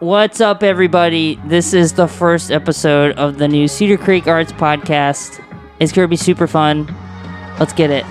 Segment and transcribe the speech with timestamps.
[0.00, 1.38] What's up, everybody?
[1.44, 5.44] This is the first episode of the new Cedar Creek Arts Podcast.
[5.78, 6.86] It's going to be super fun.
[7.58, 8.06] Let's get it.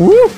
[0.00, 0.28] Woo!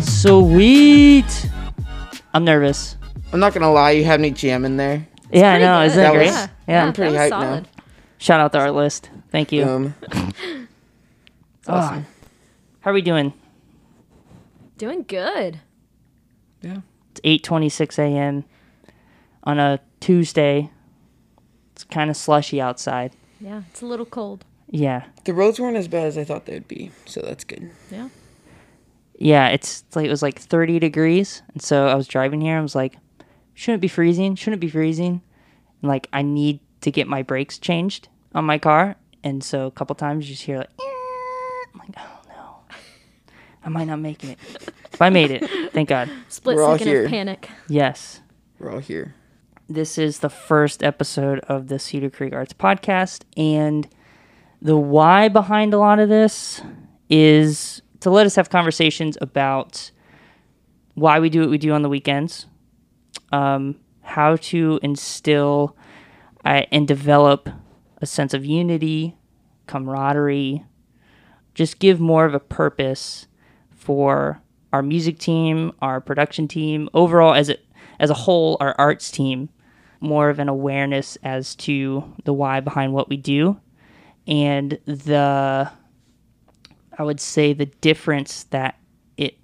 [0.00, 1.50] Sweet.
[2.34, 2.96] I'm nervous.
[3.32, 5.06] I'm not gonna lie, you had me jamming there.
[5.32, 5.78] yeah, I pretty know.
[5.78, 5.86] good.
[5.86, 6.26] Isn't that That great?
[6.30, 6.84] was- yeah.
[6.86, 7.48] I'm pretty that was hyped now.
[7.50, 7.68] solid.
[8.20, 9.08] Shout out to our list.
[9.30, 9.64] Thank you.
[9.64, 9.94] Um,
[11.66, 12.02] Ah.
[12.80, 13.32] How are we doing?
[14.78, 15.60] Doing good.
[16.62, 16.78] yeah.
[17.12, 18.44] It's 8:26 a.m.
[19.44, 20.70] on a Tuesday.
[21.72, 23.12] It's kind of slushy outside.
[23.40, 24.44] Yeah, it's a little cold.
[24.68, 25.04] Yeah.
[25.24, 27.70] The roads weren't as bad as I thought they'd be, so that's good.
[27.90, 28.08] Yeah.
[29.18, 32.56] Yeah, it's it's like it was like 30 degrees, and so I was driving here.
[32.58, 32.96] I was like,
[33.54, 34.34] shouldn't it be freezing?
[34.34, 35.20] Shouldn't it be freezing?
[35.82, 39.70] And like I need to get my brakes changed on my car, and so a
[39.70, 40.84] couple times you just hear like, "Eh."
[41.72, 42.76] I'm like, oh no,
[43.64, 44.38] I might not make it.
[44.92, 46.10] But I made it, thank God.
[46.28, 47.04] Split We're all second here.
[47.04, 47.48] of panic.
[47.68, 48.20] Yes.
[48.58, 49.14] We're all here.
[49.68, 53.88] This is the first episode of the Cedar Creek Arts Podcast, and
[54.60, 56.60] the why behind a lot of this
[57.08, 59.90] is to let us have conversations about
[60.94, 62.46] why we do what we do on the weekends,
[63.32, 65.76] um, how to instill
[66.44, 67.48] uh, and develop
[68.00, 69.16] a sense of unity,
[69.66, 70.64] camaraderie,
[71.54, 73.26] just give more of a purpose
[73.70, 77.56] for our music team, our production team, overall as a
[77.98, 79.50] as a whole, our arts team,
[80.00, 83.60] more of an awareness as to the why behind what we do,
[84.26, 85.70] and the
[86.98, 88.78] I would say the difference that
[89.16, 89.38] it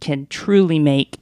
[0.00, 1.18] can truly make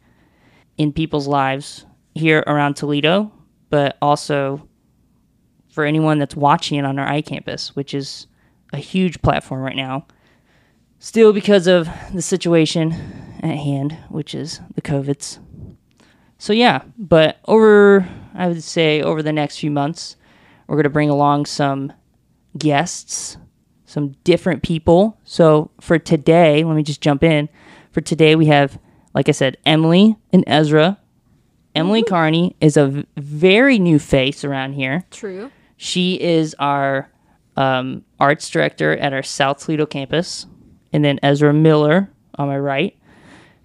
[0.77, 3.33] in people's lives here around Toledo,
[3.71, 4.69] but also
[5.73, 8.27] for anyone that's watching it on our iCampus, which is
[8.73, 10.07] a huge platform right now.
[10.99, 12.93] Still because of the situation
[13.43, 15.41] at hand, which is the COVIDs.
[16.39, 20.17] So yeah, but over I would say over the next few months,
[20.67, 21.93] we're going to bring along some
[22.57, 23.37] guests,
[23.87, 25.19] some different people.
[25.25, 27.49] So for today, let me just jump in.
[27.91, 28.79] For today, we have,
[29.15, 30.99] like I said, Emily and Ezra.
[31.75, 35.05] Emily Carney is a very new face around here.
[35.11, 35.51] True.
[35.83, 37.11] She is our
[37.57, 40.47] um, arts director at our South Toledo campus.
[40.93, 42.97] And then Ezra Miller, on my right,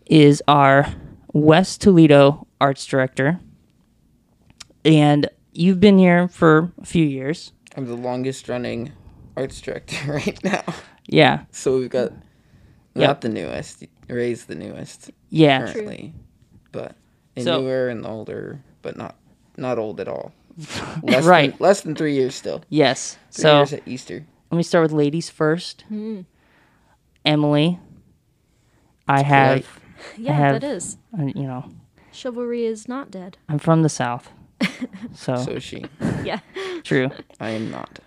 [0.07, 0.91] is our
[1.31, 3.39] West Toledo arts director.
[4.83, 7.53] And you've been here for a few years.
[7.75, 8.93] I'm the longest running
[9.35, 10.63] arts director right now.
[11.05, 11.43] Yeah.
[11.51, 12.13] So we've got
[12.95, 13.21] not Yep.
[13.21, 15.71] the newest, Ray's the newest Yeah.
[15.71, 16.15] currently,
[16.71, 16.95] but
[17.35, 19.17] and So- newer and older, but not
[19.55, 20.31] not old at all.
[21.03, 21.51] Less Right.
[21.51, 22.63] Than, less than three years still.
[22.69, 23.17] Yes.
[23.31, 24.25] Three So years at Easter.
[24.51, 25.83] let me start with ladies first.
[25.87, 26.21] Hmm.
[27.25, 27.79] Emily.
[29.07, 29.65] I have, right.
[30.17, 30.97] Yeah, have- that is.
[31.17, 31.69] you know,
[32.11, 33.37] Chivalry is not dead.
[33.49, 34.29] I'm from the South.
[35.13, 35.85] So, So is she.
[36.23, 36.39] Yeah.
[36.83, 37.09] true.
[37.39, 37.99] I am not.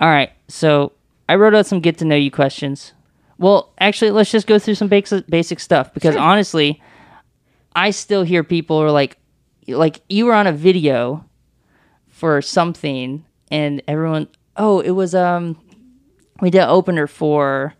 [0.00, 0.30] All right.
[0.48, 0.92] So
[1.28, 2.92] I wrote out some get to know you questions.
[3.38, 6.80] Well, actually, let's just go through some basic basic stuff because honestly,
[7.74, 9.16] I still hear people are like,
[9.68, 11.24] like you were on a video
[12.08, 15.58] for something, and everyone, oh, it was um,
[16.40, 17.74] we did an opener for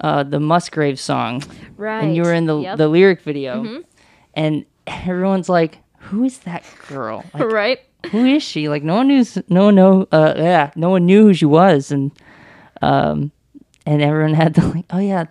[0.00, 1.42] uh the Musgrave song,
[1.76, 2.02] Right.
[2.04, 2.78] and you were in the Yep.
[2.78, 3.82] the lyric video,
[4.34, 7.24] and everyone's like, who is that girl?
[7.34, 7.78] Like, right.
[8.10, 8.68] who is she?
[8.68, 11.90] Like no one knew, no one know, uh, yeah, no one knew who she was,
[11.90, 12.12] and
[12.82, 13.32] um,
[13.86, 15.24] and everyone had to like, oh yeah,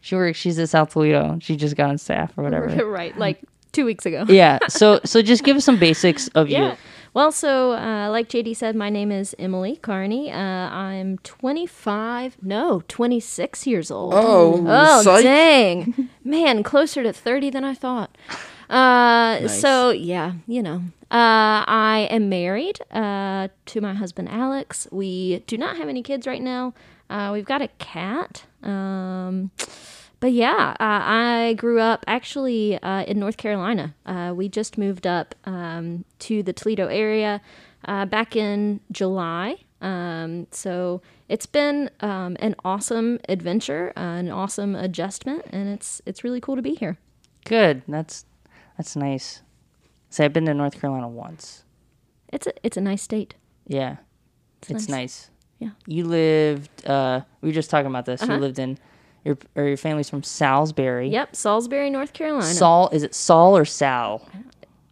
[0.00, 0.38] she works.
[0.38, 1.38] She's at South Toledo.
[1.40, 2.68] She just got on staff or whatever.
[2.88, 3.16] right.
[3.18, 3.42] Like
[3.74, 4.24] two weeks ago.
[4.28, 4.58] yeah.
[4.68, 6.70] So so just give us some basics of Yeah.
[6.72, 6.76] you.
[7.14, 10.32] Well, so uh, like JD said, my name is Emily Carney.
[10.32, 14.14] Uh, I'm 25, no, 26 years old.
[14.16, 15.22] Oh, Oh, psych.
[15.22, 16.08] dang.
[16.24, 18.10] Man, closer to 30 than I thought.
[18.68, 20.82] Uh, So, yeah, you know.
[21.10, 24.88] Uh, I am married uh, to my husband, Alex.
[24.90, 26.74] We do not have any kids right now.
[27.08, 28.42] Uh, we've got a cat.
[28.64, 29.52] Um,
[30.24, 33.94] but yeah, uh, I grew up actually uh, in North Carolina.
[34.06, 37.42] Uh, we just moved up um, to the Toledo area
[37.84, 39.56] uh, back in July.
[39.82, 46.24] Um, so it's been um, an awesome adventure, uh, an awesome adjustment, and it's it's
[46.24, 46.96] really cool to be here.
[47.44, 47.82] Good.
[47.86, 48.24] That's
[48.78, 49.42] that's nice.
[50.08, 51.64] Say I've been to North Carolina once.
[52.32, 53.34] It's a it's a nice state.
[53.66, 53.96] Yeah,
[54.62, 54.88] it's, nice.
[54.88, 55.30] nice.
[55.58, 55.70] Yeah.
[55.86, 56.86] You lived.
[56.86, 58.22] uh We were just talking about this.
[58.22, 58.32] Uh-huh.
[58.32, 58.78] You lived in
[59.24, 61.08] your or your family's from Salisbury.
[61.08, 62.44] Yep, Salisbury, North Carolina.
[62.46, 64.28] Saul is it Saul or Sal?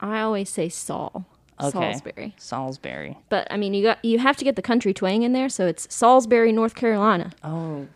[0.01, 1.25] I always say Saul.
[1.61, 1.71] Okay.
[1.71, 2.35] Salisbury.
[2.39, 3.19] Salisbury.
[3.29, 5.67] But I mean, you got you have to get the country twang in there, so
[5.67, 7.31] it's Salisbury, North Carolina.
[7.45, 7.87] Oh,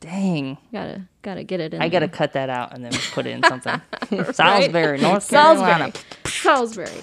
[0.00, 0.58] dang.
[0.72, 1.80] Gotta gotta get it in.
[1.80, 3.80] I got to cut that out and then put it in something.
[4.32, 5.92] Salisbury, North Carolina.
[6.26, 6.26] Salisbury.
[6.26, 7.02] Salisbury.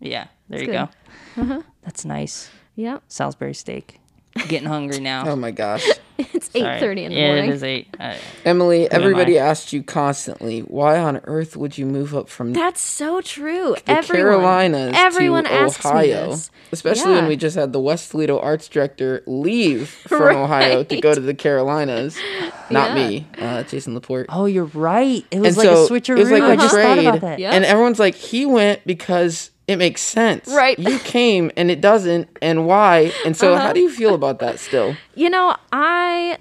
[0.00, 0.74] Yeah, there you good.
[0.76, 1.44] Uh-huh.
[1.44, 1.64] go.
[1.82, 2.50] That's nice.
[2.76, 3.02] Yep.
[3.08, 4.00] Salisbury steak.
[4.48, 5.24] Getting hungry now.
[5.30, 5.86] Oh my gosh.
[6.34, 7.50] It's eight thirty in the yeah, morning.
[7.50, 7.88] It is eight.
[7.98, 8.14] Uh,
[8.44, 13.20] Emily, everybody asked you constantly, why on earth would you move up from That's so
[13.20, 13.74] true.
[13.84, 16.24] the everyone, Carolinas everyone to asks Ohio?
[16.26, 16.50] me this.
[16.72, 17.28] Especially when Yeah.
[17.28, 21.34] we just had the West Toledo arts director leave from Ohio to go to the
[21.34, 22.16] Carolinas.
[22.70, 23.08] Not Yeah.
[23.08, 24.26] me, uh, Jason Laporte.
[24.28, 25.24] oh, you're right.
[25.30, 26.16] It was And like so, a switcheroo.
[26.16, 27.06] it was like a I just thought trade.
[27.06, 27.38] about that.
[27.38, 27.52] Yeah.
[27.52, 30.48] And everyone's like, he went because it makes sense.
[30.48, 30.78] Right.
[30.78, 33.12] You came and it doesn't, and why?
[33.24, 33.66] And so, Uh-huh.
[33.68, 34.96] how do you feel about that still?
[35.14, 36.38] You know, I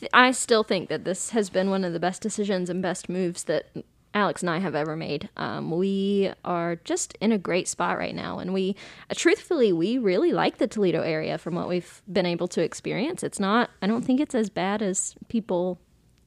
[0.00, 3.08] th- I still think that this has been one of the best decisions and best
[3.08, 3.66] moves that
[4.12, 5.28] Alex and I have ever made.
[5.36, 8.76] Um, we are just in a great spot right now, and we,
[9.10, 13.22] uh, truthfully, we really like the Toledo area from what we've been able to experience.
[13.24, 13.70] It's not.
[13.82, 15.80] I don't think it's as bad as people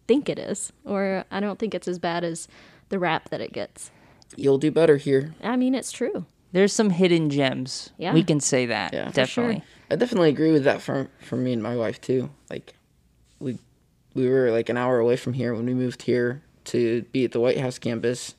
[0.08, 2.48] think it is, or I don't think it's as bad as
[2.90, 3.92] the rap that it gets.
[4.36, 5.34] You'll do better here.
[5.42, 6.26] I mean, it's true.
[6.58, 7.92] There's some hidden gems.
[8.00, 8.16] Yeah.
[8.16, 8.92] We can say that.
[8.92, 9.10] Yeah.
[9.10, 9.62] For definitely.
[9.92, 12.32] I definitely agree with that for for me and my wife too.
[12.50, 12.74] Like
[13.40, 13.60] we
[14.16, 17.32] we were like an hour away from here when we moved here to be at
[17.32, 18.34] the White House campus.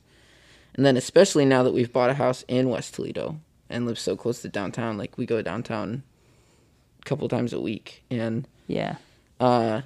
[0.75, 3.39] And then especially now that we've bought a house in West Toledo
[3.71, 6.03] and live so close to downtown, like we go downtown
[7.01, 8.97] a couple times a week and Yeah.
[9.39, 9.83] uh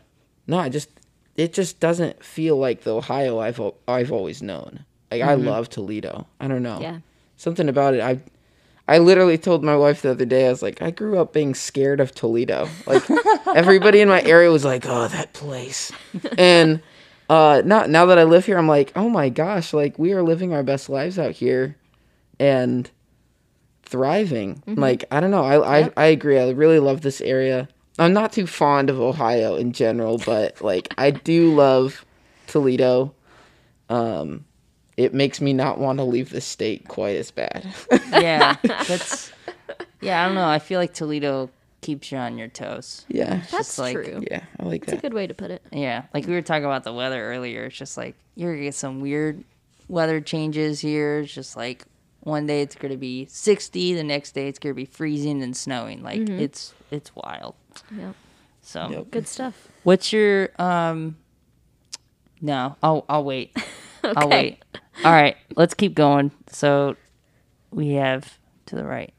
[0.47, 0.89] no, I just
[1.37, 4.87] it just doesn't feel like the Ohio I've I've always known.
[5.11, 6.27] Like I love Toledo.
[6.41, 7.01] I don't know Yeah.
[7.43, 8.01] Something about it.
[8.01, 8.21] I
[8.89, 10.47] I literally told my wife the other day.
[10.47, 12.69] I was like, I grew up being scared of Toledo.
[12.87, 13.03] Like
[13.55, 15.93] everybody in my area was like, "Oh, that place,"
[16.39, 16.81] and
[17.29, 20.23] uh, not now that I live here, I'm like, "Oh my gosh!" Like we are
[20.23, 21.77] living our best lives out here,
[22.39, 22.91] and
[23.85, 24.63] thriving.
[24.67, 25.45] Like I don't know.
[25.45, 26.39] I, I I agree.
[26.39, 27.69] I really love this area.
[27.99, 32.05] I'm not too fond of Ohio in general, but like I do love
[32.47, 33.15] Toledo.
[33.89, 34.45] Um,
[34.97, 37.67] it makes me not want to leave the state quite as bad.
[38.11, 38.57] Yeah.
[38.63, 39.33] That's.
[40.01, 40.49] Yeah, I don't know.
[40.49, 41.49] I feel like Toledo
[41.81, 43.05] keeps you on your toes.
[43.09, 44.23] yeah, That's just like- true.
[44.31, 44.97] yeah, I like That's that.
[44.97, 45.63] It's a good way to put it.
[45.73, 47.65] Yeah, like we were talking about the weather earlier.
[47.65, 49.43] It's just like you're gonna get some weird
[49.89, 51.21] weather changes here.
[51.21, 51.85] It's just like
[52.21, 56.03] one day it's gonna be 60, the next day it's gonna be freezing and snowing.
[56.03, 57.55] Like it's it's wild.
[57.97, 58.13] Yeah.
[58.63, 59.11] So, Yep.
[59.11, 59.69] Good stuff.
[59.85, 61.17] what's your um?
[62.41, 63.57] No, I'll I'll wait.
[64.05, 64.59] I'll Okay.
[64.75, 64.81] wait.
[65.05, 66.31] All right, let's keep going.
[66.49, 66.97] So
[67.71, 69.13] we have to the right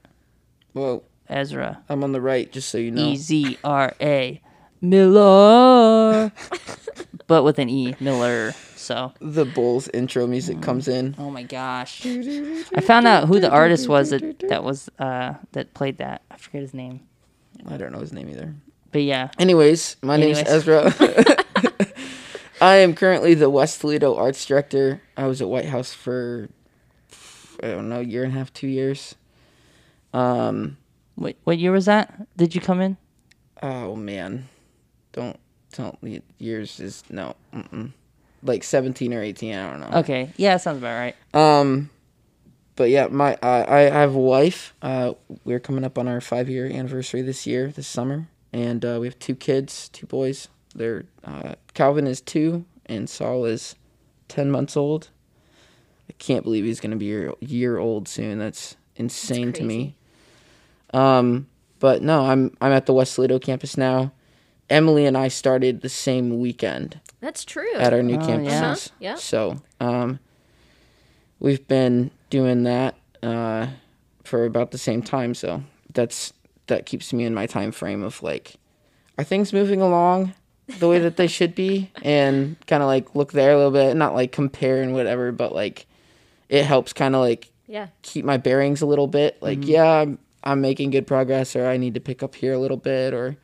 [0.74, 3.02] Well, Ezra I'm on the right, just so you know.
[3.04, 4.42] E Z R A
[4.82, 6.32] Miller,
[7.28, 8.54] but with an E Miller.
[8.76, 9.14] So.
[9.22, 11.16] The Bulls intro music comes in.
[11.18, 12.06] Oh my gosh!
[12.06, 16.22] I found out who the artist was that that was uh that played that.
[16.30, 17.00] I forget his name,
[17.66, 18.54] I don't know his name either.
[18.92, 19.30] but yeah.
[19.40, 20.68] Anyways, my name's Anyways.
[20.68, 21.36] Ezra.
[22.64, 25.02] I am currently the West Toledo arts director.
[25.18, 26.48] I was at White House for
[27.62, 29.16] I don't know, a year and a half, two years.
[30.14, 30.78] Um,
[31.16, 32.26] What what year was that?
[32.38, 32.96] Did you come in?
[33.62, 34.48] oh man,
[35.12, 35.38] don't
[35.74, 37.92] don't years is no, mm-mm.
[38.42, 39.56] like seventeen or eighteen.
[39.56, 40.00] I don't know.
[40.00, 41.16] Okay, yeah, sounds about right.
[41.34, 41.90] Um,
[42.78, 44.74] but yeah, my uh, I I have a wife.
[44.82, 49.00] Uh, we're coming up on our five year anniversary this year, this summer, and uh,
[49.02, 50.48] we have two kids, two boys.
[50.76, 53.76] They're uh, Calvin is two, and Saul is
[54.28, 55.10] ten months old.
[56.10, 58.40] I can't believe he's gonna be a year, year old soon.
[58.40, 59.96] That's insane to me.
[60.94, 61.48] Um,
[61.80, 64.12] but no, I'm I'm at the West Toledo campus now.
[64.70, 67.76] Emily and I started the same weekend That's true.
[67.76, 68.26] at our new Oh, yeah.
[68.28, 68.88] campuses.
[68.88, 69.16] Uh-huh, yeah.
[69.16, 70.20] So, um,
[71.40, 73.68] we've been doing that uh,
[74.24, 75.34] for about the same time.
[75.36, 75.64] So
[75.94, 76.34] that's
[76.68, 78.56] that keeps me in my time frame of like,
[79.18, 80.34] are things moving along
[80.80, 83.96] the way that they should be, and kind of like look there a little bit,
[83.96, 85.86] not like compare and whatever, but like
[86.50, 87.88] it helps kind of like yeah.
[88.02, 89.42] keep my bearings a little bit.
[89.42, 92.60] Like, yeah, I'm, I'm making good progress, or I need to pick up here a
[92.60, 93.36] little bit, or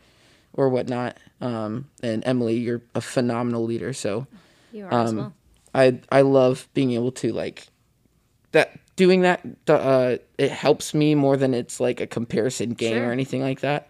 [0.53, 1.17] or whatnot.
[1.41, 4.27] Um, and Emily, you're a phenomenal leader, so
[4.71, 5.33] You are as um, well.
[5.73, 7.67] I I love being able to like
[8.51, 9.41] that doing that.
[9.67, 13.09] Uh, it helps me more than it's like a comparison game Sure.
[13.09, 13.89] or anything like that.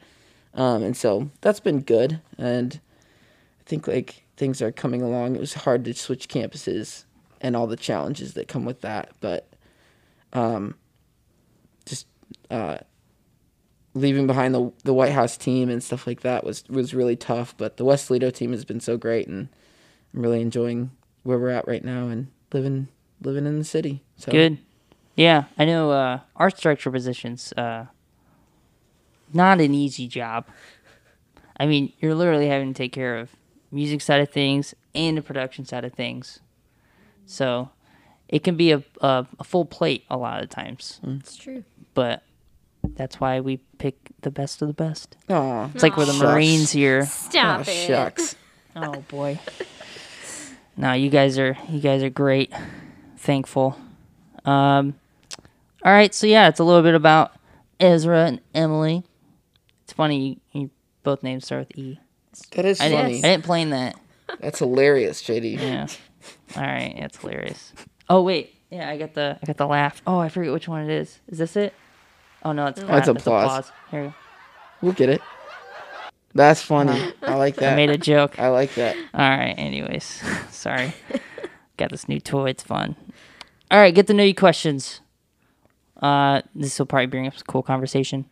[0.54, 2.80] Um, and so that's been good, and I
[3.70, 5.36] think like things are coming along.
[5.36, 7.06] It was hard to switch campuses
[7.40, 9.48] and all the challenges that come with that, but
[10.34, 10.76] um,
[11.86, 12.08] just
[12.50, 12.80] uh,
[13.94, 17.56] leaving behind the the White House team and stuff like that was was really tough.
[17.58, 19.48] But the West Toledo team has been so great, and
[20.14, 20.92] I'm really enjoying
[21.24, 22.88] where we're at right now and living
[23.22, 24.02] living in the city.
[24.18, 24.58] So Good.
[25.16, 27.54] Yeah, I know uh, art director positions.
[27.56, 27.86] Uh,
[29.34, 30.48] not an easy job.
[31.60, 33.30] I mean, you're literally having to take care of
[33.72, 36.40] music side of things and the production side of things.
[37.26, 37.70] So
[38.28, 41.00] it can be a, a, a full plate a lot of times.
[41.04, 41.64] It's true.
[41.94, 42.24] But
[42.96, 45.16] that's why we pick the best of the best.
[45.30, 45.70] Aw.
[45.74, 46.24] It's like we're the Shucks.
[46.24, 47.06] Marines here.
[47.06, 47.88] Stop Aw, it.
[47.88, 48.36] shucks.
[48.76, 49.40] Oh boy.
[50.78, 52.54] no, you guys are you guys are great.
[53.18, 53.76] Thankful.
[54.46, 54.94] Um
[55.84, 57.32] all right, so yeah, it's a little bit about
[57.80, 59.04] Ezra and Emily.
[59.84, 60.70] It's funny you, you
[61.04, 62.00] both names start with E.
[62.52, 63.14] That is I funny.
[63.14, 64.00] didn't, I didn't plan that.
[64.40, 65.60] That's hilarious, JD.
[65.60, 65.88] Yeah.
[66.56, 67.74] All right, that's hilarious.
[68.10, 70.02] Oh wait, yeah, I got the I got the laugh.
[70.06, 71.20] Oh, I forget which one it is.
[71.28, 71.74] Is this it?
[72.44, 73.18] Oh no, it's That's clap.
[73.20, 73.72] applause.
[73.92, 74.16] Here, you go.
[74.82, 75.22] We'll get it.
[76.34, 77.12] That's funny.
[77.24, 77.74] I like that.
[77.74, 78.40] I made a joke.
[78.40, 78.96] I like that.
[79.14, 79.56] All right.
[79.58, 80.94] Anyways, sorry.
[81.78, 82.52] Got this new toy.
[82.52, 82.96] It's fun.
[83.72, 83.94] All right.
[83.94, 85.02] Get to know you questions.
[86.02, 88.26] Uh, this will probably bring up some cool conversation.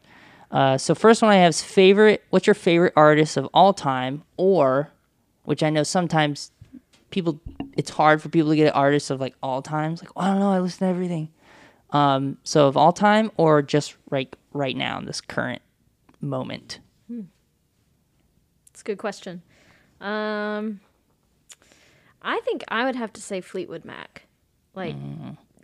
[0.52, 2.24] Uh, so first one I have is favorite.
[2.30, 4.92] What's your favorite artist of all time, or
[5.44, 6.52] which I know sometimes
[7.10, 7.40] people
[7.76, 10.02] it's hard for people to get artists of like all times.
[10.02, 10.52] Like I don't know.
[10.52, 11.30] I listen to everything.
[11.92, 15.62] Um, so of all time, or just right right now in this current
[16.22, 16.80] moment.
[18.70, 19.42] It's a good question.
[20.02, 20.82] Um,
[22.22, 24.28] I think I would have to say Fleetwood Mac.
[24.76, 24.96] Like,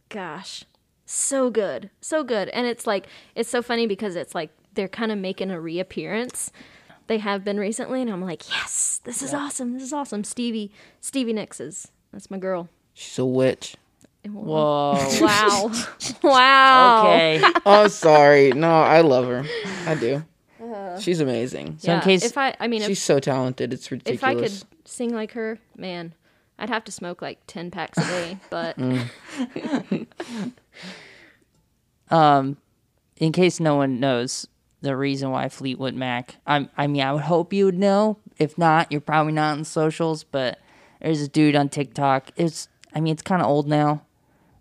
[0.10, 0.64] gosh,
[1.06, 2.50] so good, so good.
[2.50, 6.52] And it's like it's so funny because it's like they're kind of making a reappearance.
[7.08, 9.74] They have been recently, and I'm like, yes, this is awesome.
[9.74, 10.24] This is awesome.
[10.24, 12.70] Stevie, Stevie Nicks is that's my girl.
[12.94, 13.76] She's a witch.
[14.26, 14.94] Whoa.
[15.22, 15.72] Wow,
[16.24, 17.02] wow.
[17.02, 17.44] okay.
[17.66, 18.52] Oh, sorry.
[18.54, 19.44] No, I love her.
[19.86, 20.24] I do.
[21.00, 21.78] She's amazing.
[21.80, 23.74] So in Yeah, case if I, I mean, if, She's so talented.
[23.74, 24.20] It's ridiculous.
[24.20, 26.14] if I could sing like her, man,
[26.58, 28.38] I'd have to smoke like ten packs a day.
[28.50, 28.78] But
[32.10, 32.58] um,
[33.18, 34.48] in case no one knows
[34.84, 38.20] the reason why Fleetwood Mac, I'm, I mean, I would hope you would know.
[38.38, 40.24] If not, you're probably not in socials.
[40.24, 40.60] But
[41.02, 42.30] there's a dude on TikTok.
[42.36, 44.04] It's, I mean, it's kind of old now,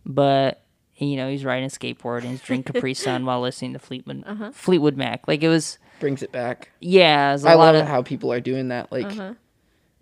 [0.07, 0.63] but
[0.97, 4.25] you know, he's riding a skateboard and he's drinking Capri Sun while listening to Fleetwood
[4.55, 5.27] Fleetwood Mac.
[5.27, 6.71] Like it was, brings it back.
[6.81, 8.91] yeah, it was a I lot love of how people are doing that.
[8.93, 9.35] Like, Uh-huh.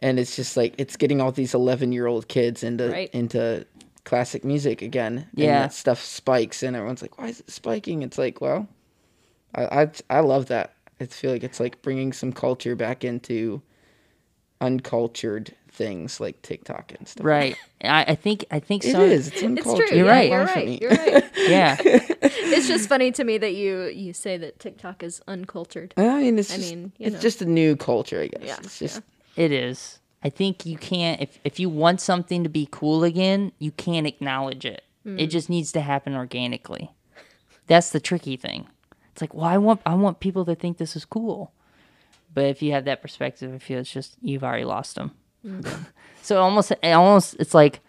[0.00, 3.10] and it's just like it's getting all these eleven-year-old kids into Right.
[3.14, 3.66] into
[4.04, 5.18] classic music again.
[5.18, 5.60] And Yeah.
[5.62, 8.66] that stuff spikes, and everyone's like, "Why is it spiking?" It's like, well,
[9.54, 10.74] I I, I love that.
[11.00, 13.62] I feel like it's like bringing some culture back into
[14.60, 17.24] uncultured things like TikTok and stuff.
[17.24, 17.56] right.
[17.82, 19.00] I, I think I think so.
[19.00, 19.28] is.
[19.28, 19.88] It's it's uncultured.
[19.88, 19.96] true.
[19.96, 20.30] You're yeah, right.
[20.30, 20.80] You're right.
[20.82, 21.24] You're right.
[21.40, 25.94] Yeah, it's just funny to me that you you say that TikTok is uncultured.
[25.96, 27.20] I mean, it's I just, mean, you it's know.
[27.20, 28.42] just a new culture, I guess.
[28.42, 29.02] Yeah, It's just
[29.36, 29.98] it is.
[30.22, 34.06] I think you can't if if you want something to be cool again, you can't
[34.06, 34.84] acknowledge it.
[35.04, 35.30] It mm.
[35.30, 36.90] just needs to happen organically.
[37.66, 38.66] That's the tricky thing.
[39.12, 41.52] It's like, well, I want I want people to think this is cool.
[42.32, 45.12] But if you have that perspective, I feel it's just you've already lost them.
[46.22, 47.80] so almost almost it's like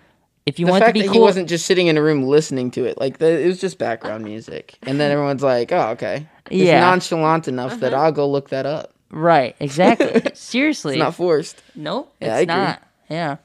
[0.45, 2.01] if you the want fact to be that cool, he wasn't just sitting in a
[2.01, 5.71] room listening to it, like the, it was just background music, and then everyone's like,
[5.71, 6.79] "Oh, okay." It's Yeah.
[6.79, 8.93] nonchalant enough that I'll go look that up.
[9.11, 9.55] right?
[9.59, 10.21] Exactly.
[10.33, 11.61] Seriously, It's not forced.
[11.75, 12.55] Nope, Yeah, it's I agree.
[12.55, 12.83] not.
[13.09, 13.35] Yeah.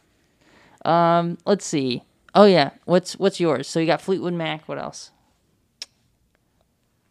[0.84, 2.02] Um, let's see.
[2.34, 3.68] Oh yeah, what's what's yours?
[3.68, 4.66] So you got Fleetwood Mac.
[4.68, 5.10] What else?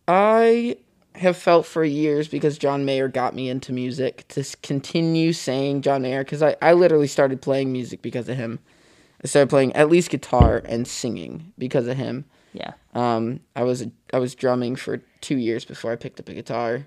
[0.07, 0.77] I
[1.15, 6.01] have felt for years because John Mayer got me into music to continue saying John
[6.01, 8.59] Mayer because I, I literally started playing music because of him.
[9.24, 12.25] I started playing at least guitar and singing because of him.
[12.53, 12.74] Yeah.
[12.93, 16.85] Um, I was I was drumming for two years before I picked up a guitar,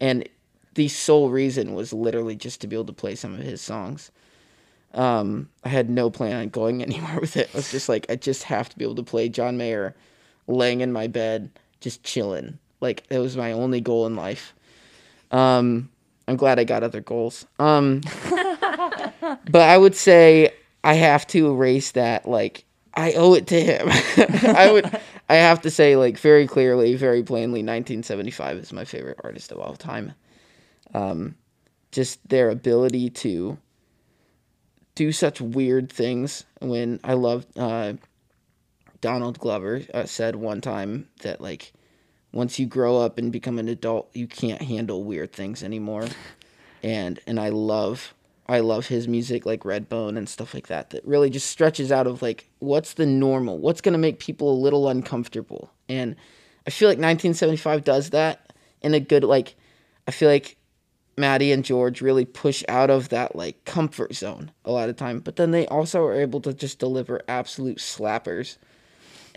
[0.00, 0.28] and
[0.74, 4.10] the sole reason was literally just to be able to play some of his songs.
[4.94, 7.50] Um, I had no plan on going anywhere with it.
[7.52, 9.94] I was just like, I just have to be able to play John Mayer,
[10.46, 11.50] laying in my bed,
[11.80, 12.58] just chilling.
[12.80, 14.54] Like it was my only goal in life.
[15.30, 15.90] Um,
[16.26, 17.46] I'm glad I got other goals.
[17.58, 20.54] Um, but I would say
[20.84, 22.28] I have to erase that.
[22.28, 23.88] Like I owe it to him.
[24.56, 25.00] I would.
[25.30, 29.58] I have to say, like very clearly, very plainly, 1975 is my favorite artist of
[29.58, 30.14] all time.
[30.94, 31.36] Um,
[31.92, 33.58] just their ability to
[34.94, 36.44] do such weird things.
[36.60, 37.94] When I love uh,
[39.00, 41.72] Donald Glover uh, said one time that like
[42.32, 46.08] once you grow up and become an adult, you can't handle weird things anymore.
[46.82, 48.14] And and I love
[48.48, 52.06] I love his music like Redbone and stuff like that that really just stretches out
[52.06, 53.58] of like what's the normal?
[53.58, 55.72] What's going to make people a little uncomfortable?
[55.88, 56.16] And
[56.66, 59.54] I feel like 1975 does that in a good like
[60.06, 60.56] I feel like
[61.18, 65.20] Matty and George really push out of that like comfort zone a lot of time,
[65.20, 68.56] but then they also are able to just deliver absolute slappers.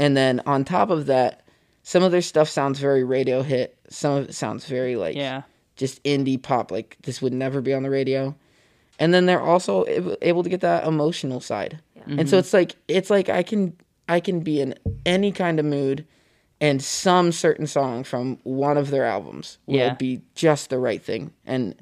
[0.01, 1.41] And then on top of that,
[1.83, 3.77] some of their stuff sounds very radio hit.
[3.87, 5.43] Some of it sounds very like Yeah.
[5.75, 6.71] just indie pop.
[6.71, 8.35] Like this would never be on the radio.
[8.97, 9.85] And then they're also
[10.23, 11.79] able to get that emotional side.
[12.07, 12.39] And so mm-hmm.
[12.39, 13.77] it's like it's like I can
[14.09, 14.73] I can be in
[15.05, 16.03] any kind of mood,
[16.59, 19.93] and some certain song from one of their albums will Yeah.
[19.93, 21.31] be just the right thing.
[21.45, 21.75] And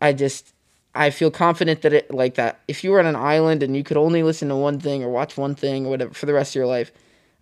[0.00, 0.54] I just
[0.94, 2.60] I feel confident that it like that.
[2.68, 5.10] If you were on an island and you could only listen to one thing or
[5.10, 6.90] watch one thing or whatever for the rest of your life,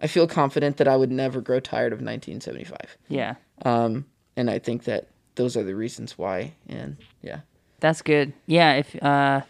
[0.03, 2.99] I feel confident that I would never grow tired of 1975.
[3.09, 3.37] Yeah.
[3.65, 4.07] Um,
[4.37, 6.53] and I think that those are the reasons why.
[6.69, 7.41] And yeah,
[7.81, 8.33] That's good.
[8.47, 9.43] Yeah, if uh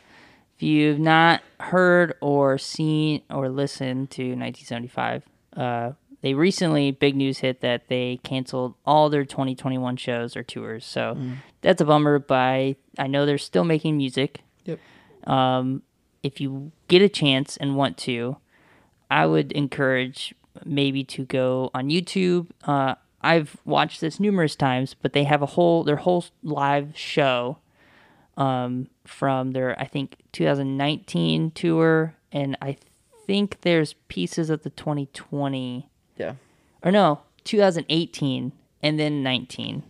[0.57, 5.25] if you've not heard or seen or listened to 1975,
[5.57, 10.85] uh they recently big news hit that they canceled all their 2021 shows or tours.
[10.85, 11.17] So
[11.63, 14.41] that's a bummer, but I, I know they're still making music.
[14.67, 14.79] Yep.
[15.27, 15.83] Um
[16.23, 18.37] if you get a chance and want to,
[19.11, 22.49] I would encourage maybe to go on YouTube.
[22.65, 27.59] Uh, I've watched this numerous times, but they have a whole their whole live show
[28.37, 32.77] um, from their I think 2019 tour, and I
[33.27, 36.35] think there's pieces of the 2020 yeah,
[36.83, 39.83] or no 2018 and then 19,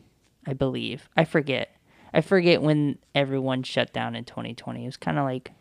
[0.46, 1.08] I believe.
[1.16, 1.74] I forget.
[2.12, 4.82] I forget when everyone shut down in 2020.
[4.82, 5.52] It was kind of like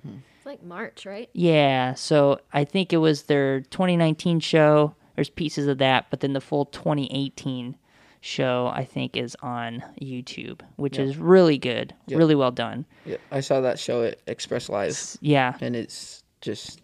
[0.42, 1.30] It's like March, right?
[1.34, 4.96] yeah, so I think it was their 2019 show.
[5.16, 7.78] There's pieces of that, but then the full 2018
[8.22, 12.88] show I think is on YouTube, which is really good, really well done.
[13.06, 13.18] yeah.
[13.32, 16.82] I saw that show at Express Live, Yeah, and it's just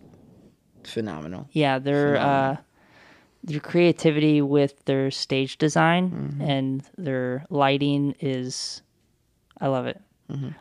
[0.83, 1.47] phenomenal.
[1.51, 2.57] yeah, their uh,
[3.43, 8.83] their creativity with their stage design and their lighting is,
[9.59, 9.99] I love it.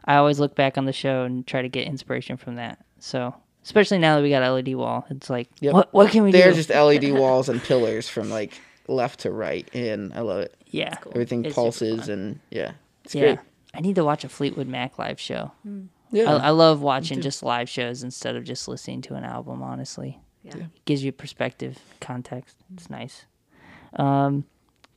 [0.04, 2.78] I always look back on the show and try to get inspiration from that.
[3.00, 5.74] So especially now that we got LED wall, it's like Yep.
[5.74, 6.56] what what can we They're do?
[6.56, 8.52] just LED walls and pillars from like
[8.88, 10.54] left to right, and I love it.
[10.70, 12.72] yeah, Everything It's pulses, and yeah,
[13.04, 13.22] it's yeah.
[13.34, 13.38] great.
[13.74, 15.50] I need to watch a Fleetwood Mac live show.
[16.12, 19.60] Yeah, I, I love watching just live shows instead of just listening to an album.
[19.62, 20.56] Honestly, Yeah.
[20.58, 22.56] It gives you perspective, context.
[22.72, 23.24] It's nice.
[23.94, 24.44] Um,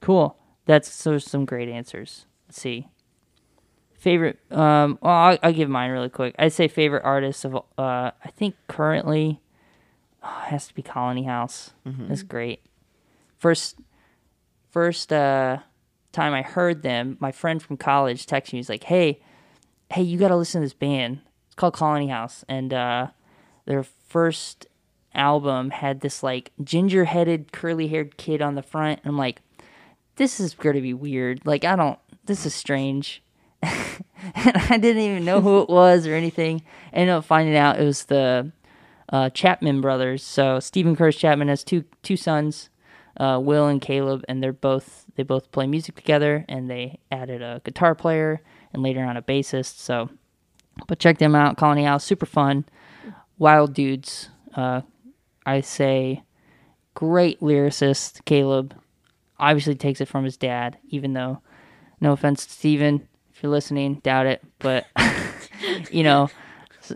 [0.02, 0.38] cool.
[0.66, 2.26] That's those are some great answers.
[2.48, 2.88] Let's see.
[4.00, 4.40] Favorite.
[4.50, 6.34] Um, well, I'll, I'll give mine really quick.
[6.40, 7.56] I'd say favorite artist of.
[7.56, 9.42] Uh, I think currently,
[10.24, 11.72] oh, it has to be Colony House.
[12.08, 12.62] That's great.
[13.38, 13.76] First,
[14.72, 15.58] first uh,
[16.14, 18.60] time I heard them, my friend from college texted me.
[18.60, 19.20] He's like, "Hey,
[19.92, 21.20] hey, you got to listen to this band.
[21.48, 23.08] It's called Colony House, and uh,
[23.66, 24.66] their first
[25.14, 29.02] album had this like ginger-headed, curly-haired kid on the front.
[29.04, 29.42] And I'm like,
[30.16, 31.46] this is going to be weird.
[31.46, 32.00] Like, I don't.
[32.26, 33.22] This is strange.
[33.64, 36.64] and I didn't even know who it was or anything.
[36.94, 38.52] I ended up finding out it was the
[39.10, 40.24] uh, Chapman brothers.
[40.24, 42.70] So Steven Curtis Chapman has two two sons,
[43.18, 46.46] uh, Will and Caleb, and they're both they both play music together.
[46.48, 48.42] And they added a guitar player
[48.74, 49.78] and later on a bassist.
[49.80, 50.10] So,
[50.88, 52.66] but check them out, Colony House, super fun,
[53.38, 54.30] wild dudes.
[54.56, 54.82] Uh,
[55.46, 56.24] I say,
[56.94, 58.76] great lyricist, Caleb.
[59.40, 61.42] Obviously takes it from his dad, even though,
[62.02, 63.08] no offense to Steven,
[63.40, 64.42] if you're listening, doubt it.
[64.60, 64.86] But
[65.92, 66.30] you know,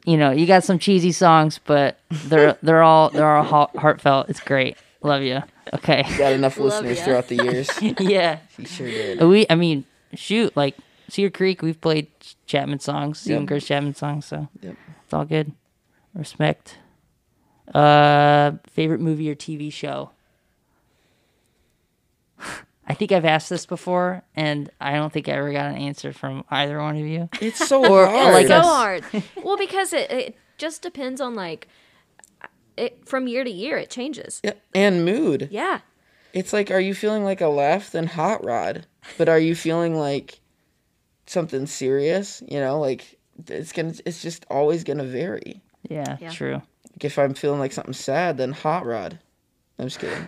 [0.06, 4.28] you know, you got some cheesy songs, but they're they're all they're all heart- heartfelt.
[4.30, 4.76] It's great.
[5.02, 5.42] Love you.
[5.74, 6.04] Okay.
[6.18, 7.70] got enough listeners throughout the years.
[8.00, 8.40] yeah.
[8.58, 9.22] he sure did.
[9.24, 10.76] We, I mean, shoot, like
[11.10, 12.08] Cedar Creek, we've played
[12.46, 13.50] Chapman songs, Steven Yep.
[13.50, 14.76] Curtis Chapman songs, so Yep.
[15.06, 15.54] it's all good.
[16.14, 16.78] Respect.
[17.74, 20.12] Uh, favorite movie or TV show?
[22.88, 26.12] I think I've asked this before, and I don't think I ever got an answer
[26.12, 27.30] from either one of you.
[27.42, 28.34] It's so Or- or hard.
[28.34, 28.66] like so us.
[28.66, 29.04] hard.
[29.44, 31.68] well, because it, it just depends on like
[32.76, 33.78] it from year to year.
[33.78, 34.42] It changes.
[34.44, 35.48] Yeah, and mood.
[35.52, 35.80] Yeah.
[36.34, 37.92] It's like, are you feeling like a laugh?
[37.92, 38.86] Then hot rod.
[39.18, 40.40] But are you feeling like
[41.26, 42.42] something serious?
[42.48, 43.18] You know, like
[43.48, 43.94] it's gonna.
[44.06, 45.62] It's just always gonna vary.
[45.90, 46.32] Yeah, Yeah.
[46.32, 46.62] true.
[46.94, 49.20] Like if I'm feeling like something sad, then hot rod.
[49.80, 50.28] I'm just kidding.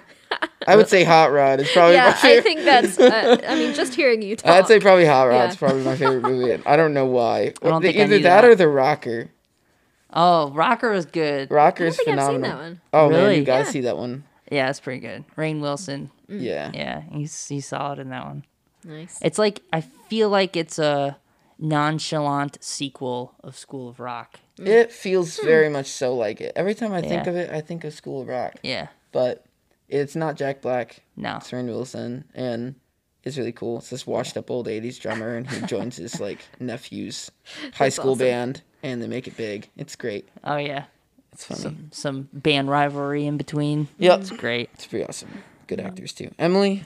[0.67, 2.99] I would say hot rod is probably my Yeah, I think that's.
[2.99, 4.51] Uh, I mean, just hearing you talk.
[4.51, 5.59] I'd say probably Hot Rod's Yeah.
[5.59, 6.51] probably my favorite movie.
[6.51, 7.53] and I don't know why.
[7.61, 8.45] I don't think Either knew that, that.
[8.49, 9.29] or The Rocker.
[10.11, 11.51] Oh, Rocker was good.
[11.51, 12.49] Rocker's think I've seen phenomenal.
[12.49, 12.81] that one.
[12.93, 13.37] Oh man, Really?
[13.39, 13.69] you gotta Yeah.
[13.71, 14.23] see that one.
[14.51, 15.25] Yeah, it's pretty good.
[15.35, 16.09] Rainn Wilson.
[16.29, 16.71] Yeah.
[16.73, 18.43] Yeah, he's he's solid in that one.
[18.83, 19.19] nice.
[19.21, 21.17] It's like I feel like it's a
[21.59, 24.39] nonchalant sequel of School of Rock.
[24.57, 26.53] It feels very much so like it.
[26.55, 27.29] Every time I think Yeah.
[27.29, 28.53] of it, I think of School of Rock.
[28.63, 28.87] Yeah.
[29.11, 29.43] But
[29.89, 31.01] it's not Jack Black.
[31.15, 31.37] No.
[31.37, 32.75] It's Rainn Wilson, and
[33.23, 33.77] it's really cool.
[33.79, 37.31] It's this washed-up old '80s drummer, and he joins his like nephew's
[37.73, 38.19] high school awesome.
[38.19, 39.69] band, and they make it big.
[39.77, 40.27] It's great.
[40.43, 40.85] Oh yeah.
[41.33, 41.59] It's funny.
[41.61, 43.87] some some band rivalry in between.
[43.97, 44.19] Yep.
[44.21, 44.69] it's great.
[44.75, 45.43] It's pretty awesome.
[45.67, 46.31] Good actors too.
[46.39, 46.83] Emily,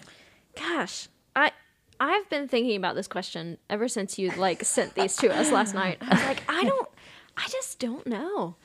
[0.55, 1.51] Gosh, I
[1.99, 5.75] I've been thinking about this question ever since you like sent these to us last
[5.75, 5.97] night.
[6.01, 6.89] I was like, I don't,
[7.37, 8.55] I just don't know.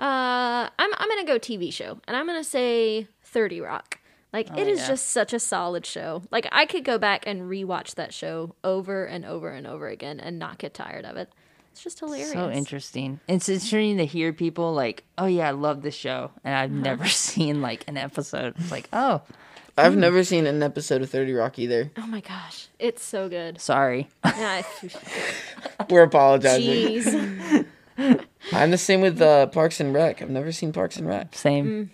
[0.00, 3.98] Uh, I'm I'm gonna go TV show, and I'm gonna say Thirty Rock.
[4.32, 4.88] Like it is yeah.
[4.88, 6.22] just such a solid show.
[6.30, 10.20] Like I could go back and rewatch that show over and over and over again
[10.20, 11.28] and not get tired of it.
[11.72, 12.32] It's just hilarious.
[12.32, 13.20] So interesting.
[13.28, 16.80] It's interesting to hear people like, "Oh yeah, I love this show," and I've Uh-huh.
[16.82, 18.54] never seen like an episode.
[18.58, 19.20] It's like, oh,
[19.76, 21.90] I've never seen an episode of Thirty Rock either.
[21.98, 23.60] Oh my gosh, it's so good.
[23.60, 24.08] sorry.
[24.24, 24.62] Yeah,
[25.90, 26.66] We're apologizing.
[27.02, 27.66] Jeez,
[28.52, 30.22] I'm the same with uh, Parks and Rec.
[30.22, 31.34] I've never seen Parks and Rec.
[31.34, 31.66] Same.
[31.66, 31.88] Mm.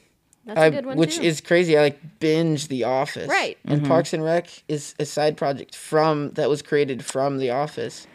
[0.46, 1.22] that's I, a good one which too.
[1.22, 1.76] is crazy.
[1.76, 3.28] I like binge The Office.
[3.28, 3.58] Right.
[3.64, 3.88] And mm-hmm.
[3.88, 8.06] Parks and Rec is a side project from that was created from The Office.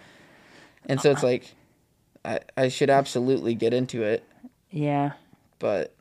[0.85, 1.31] And so it's uh-uh.
[1.31, 1.55] like
[2.25, 4.23] I I should absolutely get into it,
[4.69, 5.13] Yeah.
[5.59, 5.93] but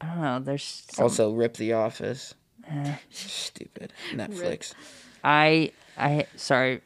[0.00, 0.38] I don't know.
[0.40, 2.34] There's some, also rip The Office.
[2.68, 2.94] Eh.
[3.10, 3.92] Stupid.
[4.12, 4.74] Netflix.
[5.24, 6.80] I I sorry.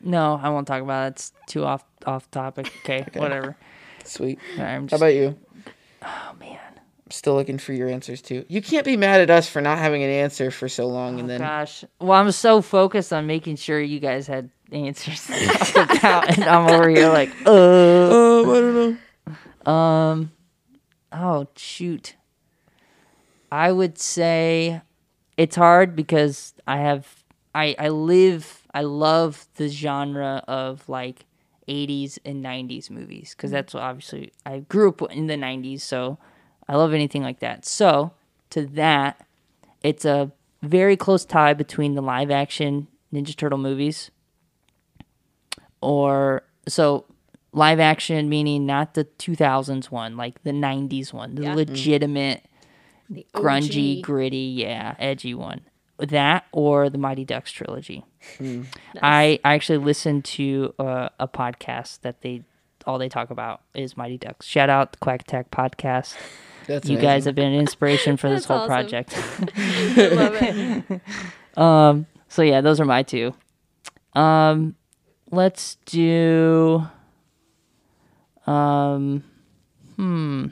[0.00, 1.10] No, I won't talk about it.
[1.12, 2.72] It's too off off topic.
[2.84, 3.56] Okay, whatever.
[4.04, 4.38] Sweet.
[4.56, 5.38] Sorry, I'm How about you?
[6.02, 6.58] oh man.
[7.06, 8.44] I'm still looking for your answers too.
[8.48, 11.28] You can't be mad at us for not having an answer for so long and
[11.28, 11.84] then Gosh.
[12.00, 15.28] Well, I'm so focused on making sure you guys had answers
[15.76, 17.50] about, and I'm over here like, uh.
[17.50, 18.98] Oh, I don't
[19.66, 19.72] know.
[19.72, 20.32] Um.
[21.12, 22.16] Oh shoot.
[23.52, 24.82] I would say
[25.36, 31.24] it's hard because I have I I live I love the genre of like
[31.68, 33.54] 80s and 90s movies because mm.
[33.54, 36.18] that's what obviously I grew up in the 90s so
[36.68, 37.64] I love anything like that.
[37.64, 38.12] So
[38.50, 39.26] to that
[39.82, 44.10] it's a very close tie between the live action Ninja Turtle movies
[45.80, 47.04] or so
[47.52, 51.54] live action meaning not the 2000s one like the 90s one the Yeah.
[51.54, 52.44] legitimate
[53.10, 55.60] The grungy gritty yeah edgy one
[55.98, 58.04] that or the mighty ducks trilogy
[59.02, 62.42] I, I actually listened to uh, a podcast that they
[62.86, 66.16] all they talk about is mighty ducks shout out the quack attack podcast
[66.66, 68.68] That's you guys have been an inspiration for this whole awesome.
[68.68, 69.16] project
[69.96, 71.00] love it.
[71.56, 73.34] Um, so yeah, those are my two.
[74.14, 74.76] Um,
[75.30, 76.84] let's do.
[78.46, 79.24] Um,
[79.96, 80.46] hmm.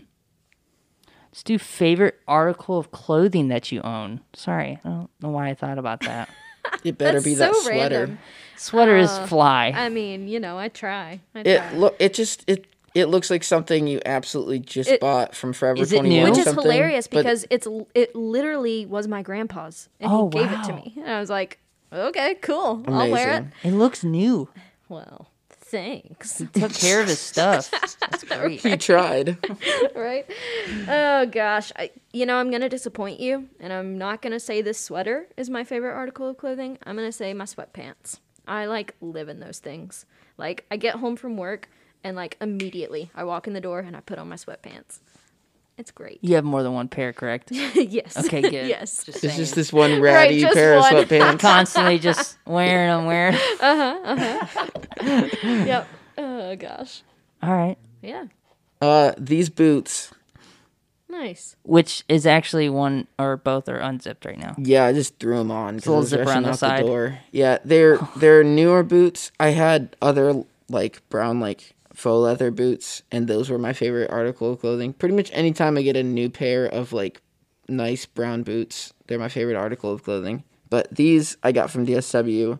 [1.32, 4.20] Let's do favorite article of clothing that you own.
[4.34, 6.28] Sorry, I don't know why I thought about that.
[6.84, 7.98] It better That's be that sweater.
[7.98, 8.18] random.
[8.56, 9.72] Sweater is Uh, fly.
[9.74, 11.20] I mean, you know, I try.
[11.34, 15.34] I It look it just it it looks like something you absolutely just It- bought
[15.34, 16.30] from Forever Is it 21 new?
[16.30, 20.38] Which is something, hilarious but because it's it literally was my grandpa's and Oh, he
[20.38, 20.94] gave it to me.
[20.98, 21.58] And I was like,
[21.92, 22.84] okay, cool.
[22.86, 23.44] I'll wear it.
[23.68, 24.48] It looks new.
[24.88, 25.28] Well,
[25.72, 26.42] thanks.
[26.52, 27.70] Took care of his stuff.
[27.98, 28.60] That's great.
[28.60, 29.38] he tried.
[29.96, 30.26] right?
[30.86, 34.78] Oh gosh, I, you know I'm gonna disappoint you, and I'm not gonna say this
[34.78, 36.78] sweater is my favorite article of clothing.
[36.84, 38.20] I'm gonna say my sweatpants.
[38.46, 40.04] I like live in those things.
[40.36, 41.68] Like I get home from work,
[42.04, 45.00] and like immediately I walk in the door and I put on my sweatpants.
[45.82, 46.20] It's great.
[46.22, 47.50] You have more than one pair, correct?
[47.50, 48.16] yes.
[48.16, 48.68] Okay, good.
[48.68, 49.02] yes.
[49.02, 50.94] Just It's just this one ratty just pair one.
[50.94, 51.22] of sweatpants.
[51.22, 53.34] I'm constantly just wearing them, wearing.
[53.34, 53.98] Uh huh.
[54.04, 55.28] Uh huh.
[55.42, 55.88] yep.
[56.16, 57.02] Oh gosh.
[57.42, 57.76] All right.
[58.00, 58.26] Yeah.
[58.80, 60.12] Uh, these boots.
[61.08, 61.56] Nice.
[61.64, 64.54] Which is actually one or both are unzipped right now.
[64.58, 66.84] Yeah, I just threw them on because I little zipper on the side.
[66.84, 67.18] the door.
[67.32, 69.32] Yeah, they're they're newer boots.
[69.40, 74.52] I had other like brown like faux leather boots, and those were my favorite article
[74.52, 74.92] of clothing.
[74.92, 77.20] Pretty much anytime I get a new pair of like
[77.68, 80.44] nice brown boots, they're my favorite article of clothing.
[80.70, 82.58] But these I got from DSW.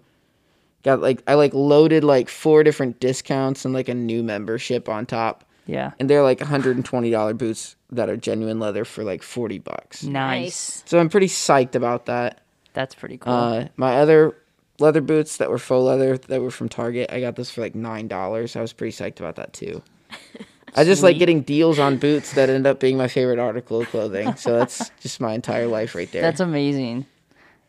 [0.83, 5.07] Got like I like loaded like four different discounts and like a new membership on
[5.07, 5.45] top.
[5.67, 5.93] Yeah.
[6.01, 10.03] And they're like $120 boots that are genuine leather for like 40 bucks.
[10.03, 10.83] Nice.
[10.87, 12.41] So I'm pretty psyched about that.
[12.73, 13.33] That's pretty cool.
[13.33, 14.35] Uh, my other
[14.79, 17.75] leather boots that were faux leather that were from Target, I got those for like
[17.75, 18.57] nine dollars.
[18.57, 19.83] I was pretty psyched about that too.
[20.75, 23.89] I just like getting deals on boots that end up being my favorite article of
[23.89, 24.37] clothing.
[24.37, 26.23] So that's just my entire life right there.
[26.23, 27.05] That's amazing.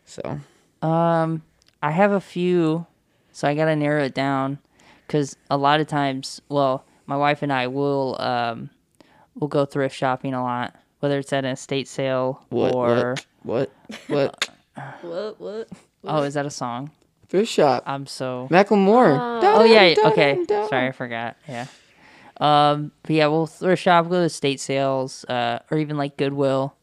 [0.06, 0.40] so
[0.80, 1.42] Um,
[1.82, 2.86] I have a few,
[3.32, 4.58] so I gotta narrow it down
[5.06, 8.70] because a lot of times, well, my wife and I will um,
[9.34, 13.70] we'll go thrift shopping a lot, whether it's at an estate sale what or what
[14.06, 14.50] what
[15.02, 15.40] what What?
[15.40, 15.68] What?
[16.06, 16.90] Oh, is that a song?
[17.28, 19.40] thrift shop I'm so Macklemore.
[19.42, 20.34] oh yeah, Dun, okay.
[20.34, 20.68] dun, dun.
[20.68, 21.36] Sorry, I forgot.
[21.48, 21.66] Yeah.
[22.38, 26.76] Um, but yeah, we'll thrift shop, go to state sales, uh, or even like Goodwill,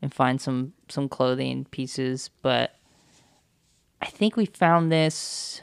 [0.00, 2.30] and find some some clothing pieces.
[2.40, 2.74] But
[4.00, 5.60] I think we found this.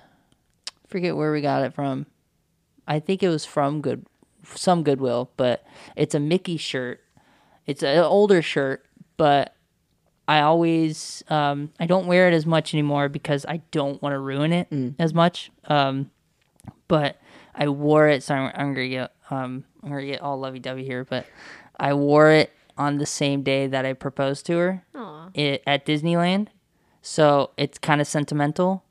[0.88, 2.06] Forget where we got it from.
[2.88, 4.06] I think it was from Good,
[4.56, 5.64] some Goodwill, but
[5.96, 7.02] it's a Mickey shirt
[7.68, 8.86] It's an older shirt,
[9.18, 9.56] but
[10.30, 14.20] I always um, I don't wear it as much anymore because I don't want to
[14.20, 14.68] ruin it
[15.00, 15.52] as much.
[15.66, 16.12] Um,
[16.88, 17.20] but
[17.56, 18.22] I wore it.
[18.22, 21.26] So I'm, I'm gonna get um, I'm gonna get all lovey dovey here, but
[21.80, 24.84] I wore it on the same day that I proposed to her
[25.34, 26.50] it, at Disneyland.
[27.02, 28.84] So it's kind of sentimental.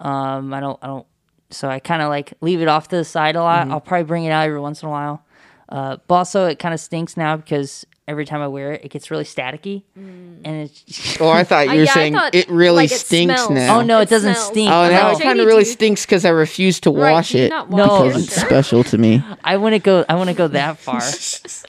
[0.00, 1.06] Um, I don't, I don't.
[1.50, 3.68] So I kind of like leave it off to the side a lot.
[3.72, 5.24] I'll probably bring it out every once in a while.
[5.68, 8.88] Uh, but also it kind of stinks now because every time I wear it, it
[8.90, 11.20] gets really staticky, and it's.
[11.20, 13.50] Oh, I thought you were yeah, saying thought, it really like, stinks smells.
[13.50, 13.78] now.
[13.78, 14.46] oh no, it, It doesn't smells.
[14.48, 14.70] stink.
[14.70, 15.18] Oh, now no.
[15.18, 18.04] it kind of really stinks because I refuse to Right, wash it wash No.
[18.08, 19.22] because it's special to me.
[19.44, 20.04] I wouldn't go.
[20.08, 21.00] I wouldn't go that far.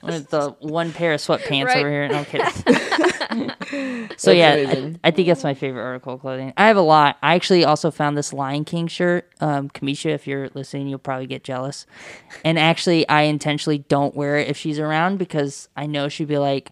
[0.03, 1.77] With the one pair of sweatpants Right.
[1.77, 2.07] over here.
[2.07, 4.11] No I'm kidding.
[4.17, 4.95] so yeah, I.
[5.03, 6.53] I think that's my favorite article of clothing.
[6.57, 7.17] I have a lot.
[7.21, 9.29] I actually also found this Lion King shirt.
[9.41, 11.85] Um, Kamisha, if you're listening, you'll probably get jealous.
[12.45, 16.37] And actually, I intentionally don't wear it if she's around because I know she'd be
[16.37, 16.71] like,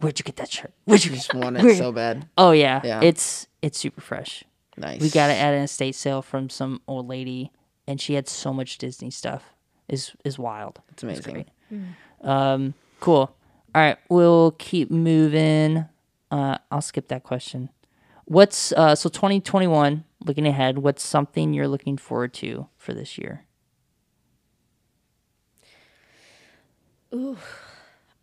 [0.00, 0.72] "Where'd you get that shirt?
[0.84, 2.28] Where'd you get?" Just want it so bad.
[2.36, 3.00] Oh yeah, Yeah.
[3.02, 4.42] it's it's super fresh.
[4.76, 5.00] Nice.
[5.00, 7.52] We got it at an estate sale from some old lady,
[7.86, 9.44] and she had so much Disney stuff.
[9.88, 10.80] is is wild.
[10.90, 11.46] It's amazing.
[12.22, 13.34] Um, cool.
[13.74, 15.84] All right, we'll keep moving.
[16.30, 17.68] Uh, I'll skip that question.
[18.24, 20.04] What's uh, so 2021?
[20.24, 23.44] Looking ahead, what's something you're looking forward to for this year?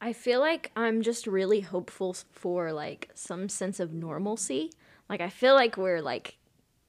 [0.01, 4.71] I feel like I'm just really hopeful for like some sense of normalcy.
[5.09, 6.37] Like I feel like we're like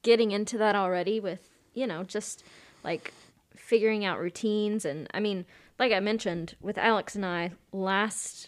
[0.03, 2.43] getting into that already with, you know, just
[2.83, 3.13] like
[3.55, 5.45] figuring out routines and I mean,
[5.77, 8.47] like I mentioned with Alex and I last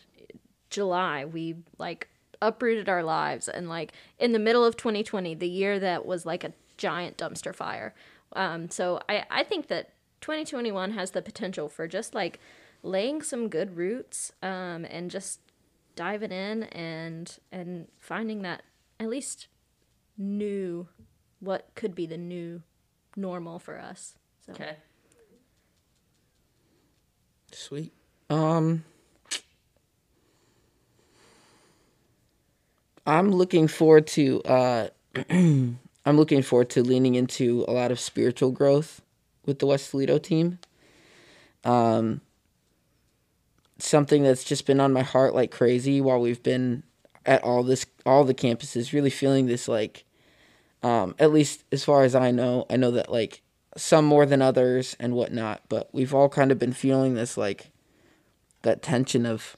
[0.70, 2.08] July, we like
[2.42, 6.44] uprooted our lives and like in the middle of 2020, the year that was like
[6.44, 7.94] a giant dumpster fire.
[8.36, 9.90] Um, so I, I think that
[10.22, 12.40] 2021 has the potential for just like
[12.84, 15.40] laying some good roots um, and just
[15.96, 18.64] diving in and and finding that
[19.00, 19.48] at least
[20.18, 20.88] new
[21.40, 22.62] what could be the new
[23.16, 24.16] normal for us.
[24.46, 24.76] So Okay.
[27.52, 27.94] Sweet.
[28.30, 28.84] Um
[33.06, 34.88] I'm looking forward to uh
[35.30, 39.02] I'm looking forward to leaning into a lot of spiritual growth
[39.46, 40.60] with the West Toledo team.
[41.64, 42.22] Um
[43.84, 46.84] something that's just been on my heart like crazy while we've been
[47.26, 50.04] at all this all the campuses really feeling this like
[50.84, 53.42] um at least as far as I know, I know that like
[53.76, 57.72] some more than others and whatnot, but we've all kind of been feeling this like
[58.62, 59.58] that tension of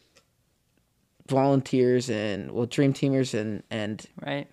[1.27, 4.47] volunteers and well dream teamers and and Right.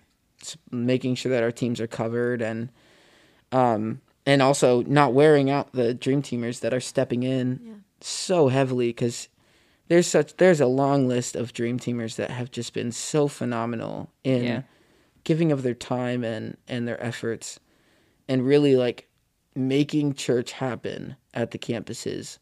[0.71, 2.69] making sure that our teams are covered and
[3.51, 8.89] um and also not wearing out the dream teamers that are stepping in so heavily
[8.89, 9.27] because
[9.87, 14.09] there's such there's a long list of dream teamers that have just been so phenomenal
[14.23, 14.61] in Yeah.
[15.23, 17.59] giving of their time and and their efforts
[18.27, 19.07] and really like
[19.55, 22.39] making church happen at the campuses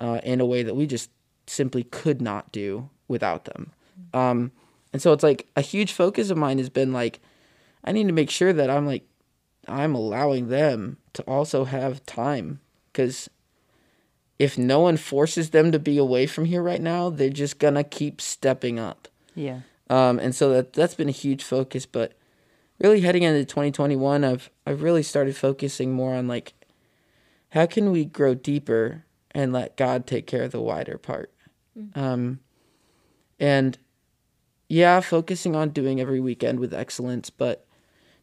[0.00, 1.10] uh, in a way that we just
[1.46, 3.72] simply could not do without them.
[4.14, 4.50] Um,
[4.92, 7.20] and so it's like a huge focus of mine has been like,
[7.84, 9.04] I need to make sure that I'm like,
[9.68, 12.60] I'm allowing them to also have time
[12.92, 13.28] because
[14.42, 17.84] if no one forces them to be away from here right now, they're just gonna
[17.84, 19.06] keep stepping up.
[19.36, 19.60] Yeah.
[19.88, 21.86] Um, and so that that's been a huge focus.
[21.86, 22.14] But
[22.80, 26.54] really heading into 2021, I've I've really started focusing more on like
[27.50, 31.32] how can we grow deeper and let God take care of the wider part.
[31.94, 32.40] Um,
[33.38, 33.78] and
[34.68, 37.64] yeah, focusing on doing every weekend with excellence, but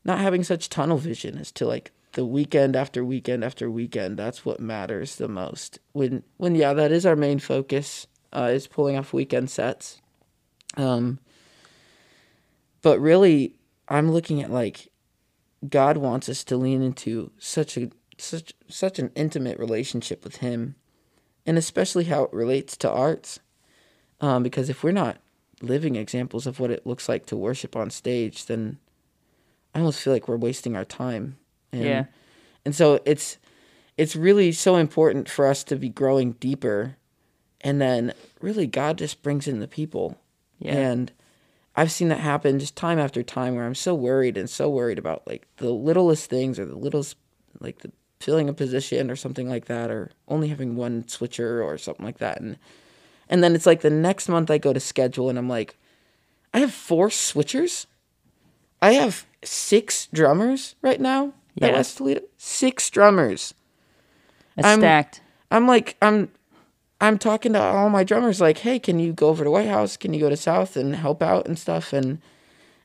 [0.04, 4.18] not having such tunnel vision as to like the weekend after weekend after weekend.
[4.18, 5.80] That's what matters the most.
[5.94, 8.08] When when yeah, that is our main focus.
[8.32, 10.02] Uh, is pulling off weekend sets.
[10.78, 11.18] Um,
[12.84, 13.56] but really,
[13.88, 14.90] I'm looking at like
[15.68, 20.76] God wants us to lean into such a such such an intimate relationship with Him,
[21.46, 23.40] and especially how it relates to arts.
[24.22, 25.18] Um, because if we're not
[25.62, 28.78] living examples of what it looks like to worship on stage, then
[29.74, 31.38] I almost feel like we're wasting our time.
[31.72, 32.06] And, Yeah.
[32.66, 33.38] And so it's
[33.98, 36.96] it's really so important for us to be growing deeper,
[37.62, 40.18] and then really God just brings in the people.
[40.60, 40.74] Yeah.
[40.74, 41.12] And
[41.76, 45.00] I've seen that happen just time after time where I'm so worried and so worried
[45.00, 47.16] about like the littlest things or the littlest
[47.60, 51.78] like the filling a position or something like that or only having one switcher or
[51.78, 52.58] something like that and
[53.30, 55.78] and then it's like the next month I go to schedule and I'm like
[56.54, 57.86] I have four switchers.
[58.82, 61.76] I have six drummers right now at Yeah.
[61.76, 62.22] West Toledo.
[62.38, 63.54] Six drummers.
[64.58, 65.22] It's I'm- stacked.
[65.52, 66.30] I'm like I'm
[67.02, 69.98] I'm talking to all my drummers like, "Hey, can you go over to White House?
[69.98, 72.22] Can you go to South and help out and stuff?" And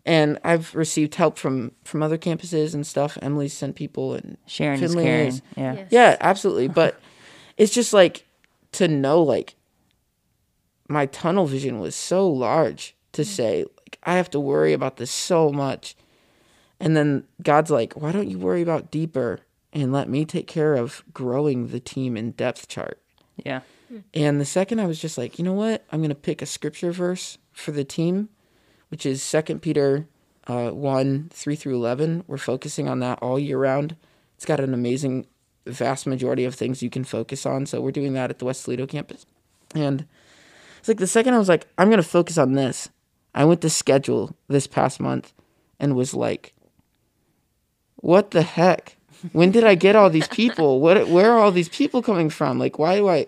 [0.06, 3.18] and I've received help from from other campuses and stuff.
[3.20, 5.28] Emily sent people and Sharon is Finley caring.
[5.28, 5.74] is- Yeah.
[5.74, 5.88] Yes.
[5.90, 6.68] yeah, absolutely.
[6.68, 6.98] But
[7.56, 8.24] it's just like
[8.72, 9.56] to know like
[10.88, 13.26] my tunnel vision was so large to mm.
[13.26, 15.96] say like I have to worry about this so much.
[16.80, 19.40] And then God's like, "Why don't you worry about deeper
[19.72, 23.00] and let me take care of growing the team in depth chart?"
[23.36, 23.60] Yeah.
[24.12, 25.84] And the second I was just like, "You know what?
[25.90, 28.28] I'm going to pick a scripture verse for the team,
[28.88, 30.08] which is 2 Peter
[30.46, 32.24] uh, 1 3 through 11.
[32.26, 33.96] We're focusing on that all year round.
[34.36, 35.26] It's got an amazing,
[35.66, 37.66] vast majority of things you can focus on.
[37.66, 39.26] So we're doing that at the West Toledo campus.
[39.74, 40.06] And
[40.78, 42.90] it's like the second I was like, I'm going to focus on this,
[43.34, 45.32] I went to schedule this past month
[45.80, 46.54] and was like,
[48.04, 48.96] what the heck?
[49.32, 50.80] When did I get all these people?
[50.80, 51.08] What?
[51.08, 52.58] Where are all these people coming from?
[52.58, 53.26] Like, why do I?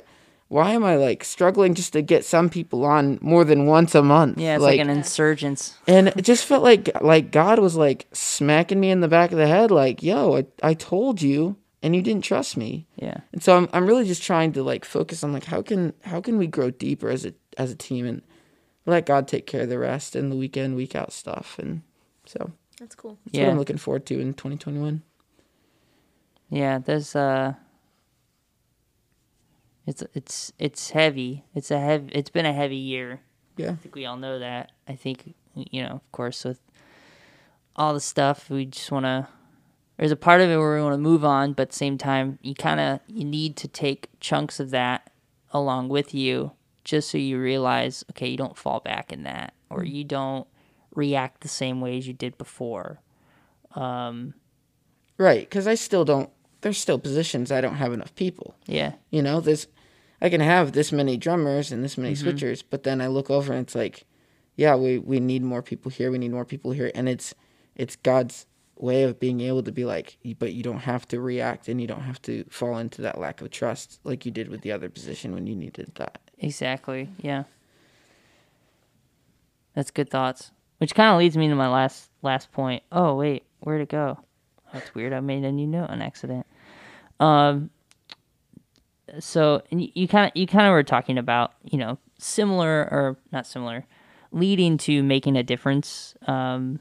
[0.48, 4.02] Why am I like struggling just to get some people on more than once a
[4.02, 4.38] month?
[4.38, 5.76] Yeah, it's like, an insurgence.
[5.88, 9.38] and it just felt like like God was like smacking me in the back of
[9.38, 13.20] the head, like, "Yo, I, I told you, and you didn't trust me." Yeah.
[13.32, 16.20] And so I'm I'm really just trying to like focus on like how can how
[16.20, 18.22] can we grow deeper as a as a team and
[18.84, 21.58] let God take care of the rest and the weekend week out stuff.
[21.58, 21.80] And
[22.26, 23.18] so That's cool.
[23.24, 23.50] that's what Yeah.
[23.50, 25.02] I'm looking forward to in 2021.
[26.50, 27.54] Yeah, there's uh
[29.86, 31.44] it's it's it's heavy.
[31.54, 33.20] It's a heavy it's been a heavy year.
[33.56, 33.70] Yeah.
[33.70, 34.72] I think we all know that.
[34.88, 36.60] I think you know, of course with
[37.74, 39.28] all the stuff we just want to
[39.96, 41.96] there's a part of it where we want to move on, but at the same
[41.98, 45.10] time you kind of you need to take chunks of that
[45.52, 46.52] along with you
[46.84, 50.46] just so you realize okay, you don't fall back in that or you don't
[50.96, 53.00] react the same way as you did before.
[53.74, 54.34] Um
[55.18, 56.28] Right, because I still don't.
[56.60, 58.54] There's still positions I don't have enough people.
[58.66, 58.92] yeah.
[59.10, 59.66] You know, there's
[60.20, 63.52] I can have this many drummers and this many switchers, but then I look over
[63.52, 64.04] and it's like,
[64.56, 66.10] yeah, we we need more people here.
[66.10, 67.34] We need more people here, and it's
[67.76, 68.46] it's God's
[68.78, 71.86] way of being able to be like, but you don't have to react and you
[71.86, 74.90] don't have to fall into that lack of trust like you did with the other
[74.90, 76.20] position when you needed that.
[76.38, 77.08] Exactly.
[77.18, 77.44] Yeah.
[79.74, 80.50] That's good thoughts.
[80.78, 82.82] Which kind of leads me to my last last point.
[82.92, 84.18] Oh wait, where'd it go?
[84.72, 85.12] That's weird.
[85.12, 86.46] I made a new note on accident.
[87.20, 87.70] Um.
[89.20, 93.46] So you kind of you kind of were talking about you know similar or not
[93.46, 93.86] similar,
[94.32, 96.14] leading to making a difference.
[96.26, 96.80] Um.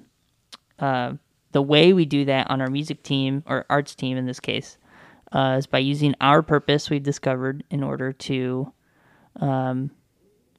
[0.80, 1.14] Uh.
[1.52, 4.78] The way we do that on our music team or arts team in this case,
[5.32, 8.72] uh, is by using our purpose we've discovered in order to
[9.38, 9.92] um,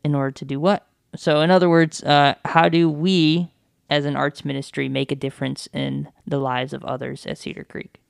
[0.05, 0.87] in order to do what?
[1.17, 3.51] So, in other words, uh, how do we,
[3.91, 8.01] as an arts ministry, make a difference in the lives of others at Cedar Creek?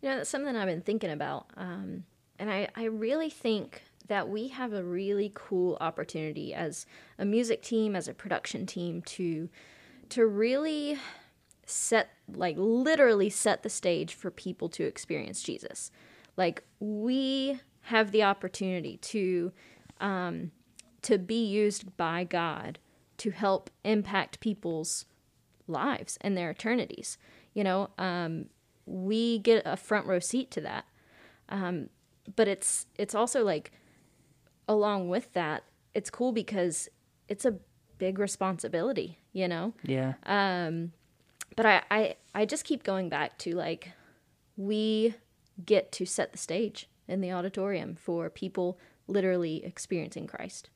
[0.00, 1.46] You know, that's something I've been thinking about.
[1.56, 2.04] Um,
[2.38, 6.86] and I, I really think that we have a really cool opportunity as
[7.18, 9.48] a music team, as a production team, to
[10.10, 10.98] to really
[11.66, 15.90] set like literally set the stage for people to experience Jesus.
[16.36, 19.52] Like we have the opportunity to
[20.00, 20.50] um,
[21.02, 22.78] to be used by God
[23.18, 25.06] to help impact people's
[25.66, 27.18] lives and their eternities.
[27.54, 28.46] You know, um,
[28.86, 30.84] we get a front row seat to that.
[31.48, 31.88] Um,
[32.36, 33.72] but it's it's also like
[34.68, 36.88] along with that, it's cool because
[37.26, 37.56] it's a
[37.96, 39.18] big responsibility.
[39.32, 40.14] You know, Yeah.
[41.56, 43.92] but I, I I just keep going back to like
[44.56, 45.14] we
[45.64, 50.70] get to set the stage in the auditorium for people literally experiencing Christ.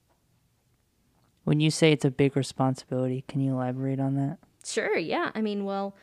[1.44, 4.38] When you say it's a big responsibility, can you elaborate on that?
[4.64, 5.30] Sure, yeah.
[5.34, 5.94] I mean, well,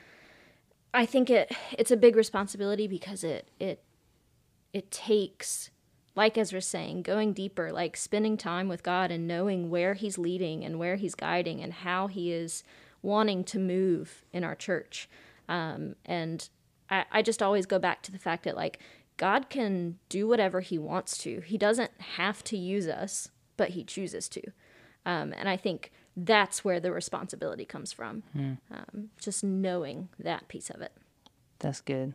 [0.94, 3.84] I think it it's a big responsibility because it it
[4.74, 5.72] it takes
[6.16, 10.66] like Ezra's saying, going deeper, like spending time with God and knowing where he's leading
[10.66, 12.64] and where he's guiding and how he is
[13.02, 15.10] wanting to move in our church.
[15.48, 16.50] Um, and
[16.90, 18.80] I, I just always go back to the fact that like
[19.20, 21.42] God can do whatever he wants to.
[21.42, 23.28] He doesn't have to use us,
[23.58, 24.42] but he chooses to.
[25.06, 28.24] Um, and I think that's where the responsibility comes from.
[28.72, 30.94] Um, just knowing that piece of it.
[31.60, 32.14] That's good.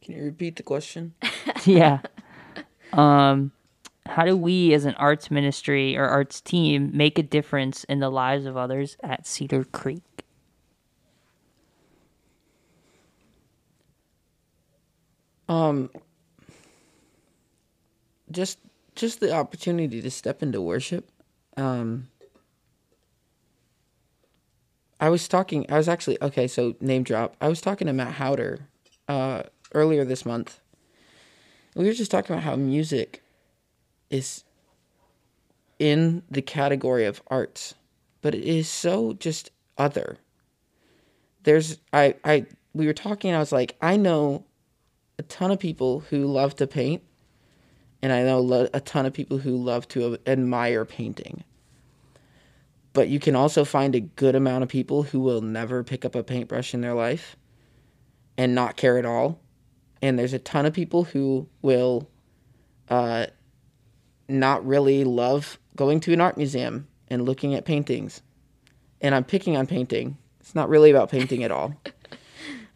[0.00, 1.12] Can you repeat the question?
[1.66, 2.00] yeah.
[2.94, 3.52] Um,
[4.06, 8.10] how do we, as an arts ministry or arts team, make a difference in the
[8.10, 10.24] lives of others at Cedar Creek?
[15.48, 15.90] Um,
[18.30, 18.58] just
[18.94, 21.10] just the opportunity to step into worship.
[21.56, 22.08] Um,
[25.00, 25.66] I was talking.
[25.70, 26.46] I was actually okay.
[26.48, 27.36] So name drop.
[27.40, 28.60] I was talking to Matt Howder
[29.08, 29.42] uh,
[29.74, 30.60] earlier this month.
[31.74, 33.22] We were just talking about how music
[34.08, 34.44] is
[35.78, 37.74] in the category of arts,
[38.22, 40.16] but it is so just other.
[41.42, 44.44] There's I I we were talking I was like I know
[45.18, 47.02] a ton of people who love to paint
[48.02, 51.42] and I know lo- a ton of people who love to admire painting.
[52.92, 56.14] But you can also find a good amount of people who will never pick up
[56.14, 57.36] a paintbrush in their life
[58.38, 59.40] and not care at all.
[60.00, 62.08] And there's a ton of people who will
[62.88, 63.26] uh,
[64.28, 68.22] not really love going to an art museum and looking at paintings.
[69.00, 70.16] And I'm picking on painting.
[70.40, 71.74] It's not really about painting at all.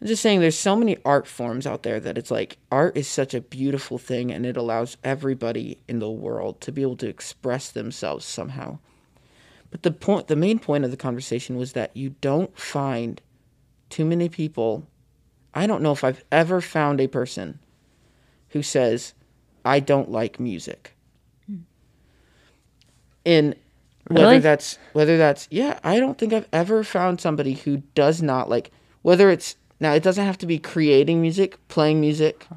[0.01, 3.07] I'm just saying there's so many art forms out there that it's like art is
[3.07, 7.07] such a beautiful thing and it allows everybody in the world to be able to
[7.07, 8.79] express themselves somehow.
[9.69, 13.21] But the point the main point of the conversation was that you don't find
[13.89, 14.87] too many people
[15.53, 17.59] I don't know if I've ever found a person
[18.49, 19.13] who says
[19.63, 20.95] I don't like music.
[23.23, 23.55] And
[24.07, 24.39] whether Really?
[24.39, 28.71] that's whether that's yeah, I don't think I've ever found somebody who does not like
[29.03, 32.47] whether it's now it doesn't have to be creating music, playing music.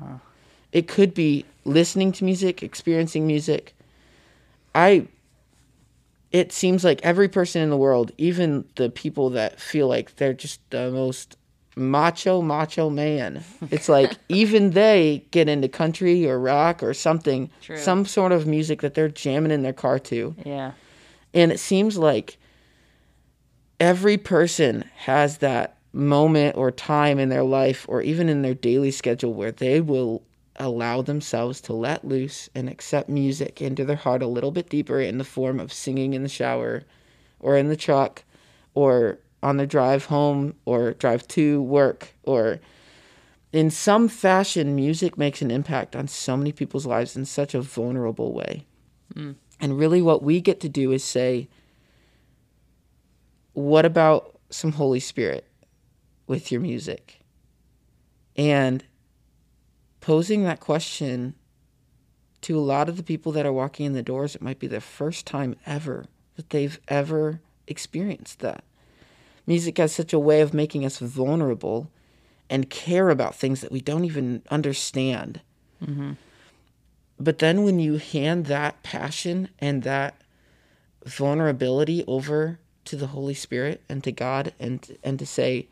[0.71, 3.75] It could be listening to music, experiencing music.
[4.75, 5.09] I
[6.31, 10.35] it seems like every person in the world, even the people that feel like they're
[10.35, 11.37] just the most
[11.77, 13.43] macho macho man.
[13.71, 17.79] It's like even they get into country or rock or something, True.
[17.79, 20.35] some sort of music that they're jamming in their car to.
[20.45, 20.73] Yeah.
[21.33, 22.37] And it seems like
[23.81, 28.91] every person has that moment or time in their life or even in their daily
[28.91, 30.23] schedule where they will
[30.57, 35.01] allow themselves to let loose and accept music into their heart a little bit deeper
[35.01, 36.83] in the form of singing in the shower
[37.41, 38.25] or in the truck
[38.75, 42.61] or on the drive home or drive to work or
[43.53, 47.61] in some fashion music makes an impact on so many people's lives in such a
[47.61, 48.67] vulnerable way.
[49.13, 49.33] Hmm.
[49.61, 51.49] And really, what we get to do is say,
[53.53, 55.47] what about some Holy Spirit
[56.27, 57.21] with your music?
[58.37, 58.85] And
[60.01, 61.35] posing that question
[62.43, 64.67] to a lot of the people that are walking in the doors, it might be
[64.67, 66.07] the first time ever
[66.37, 68.65] that they've ever experienced that.
[69.47, 71.91] Music has such a way of making us vulnerable
[72.51, 75.41] and care about things that we don't even understand.
[75.83, 76.13] Mm-hmm.
[77.19, 80.21] But then when you hand that passion and that
[81.05, 85.69] vulnerability over to the Holy Spirit and to God and and to say,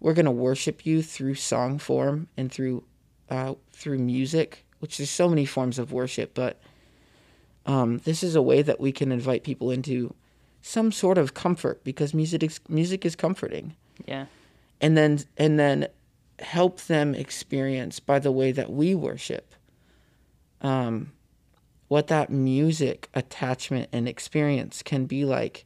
[0.00, 2.84] we're going to worship you through song form and through
[3.28, 6.60] uh, through music, which there's so many forms of worship, but
[7.66, 10.14] um, this is a way that we can invite people into
[10.62, 13.74] some sort of comfort because music is, music is comforting
[14.06, 14.26] Yeah.
[14.80, 15.88] and then and then
[16.40, 19.54] help them experience by the way that we worship
[20.60, 21.12] um
[21.88, 25.64] what that music attachment and experience can be like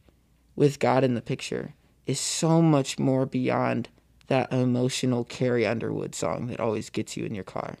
[0.55, 1.73] with God in the picture
[2.05, 3.89] is so much more beyond
[4.31, 7.75] that emotional Carrie Underwood song that always gets you in your car.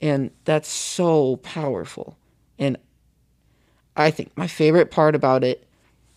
[0.00, 2.16] And that's so powerful.
[2.58, 2.78] And
[3.94, 5.68] I think my favorite part about it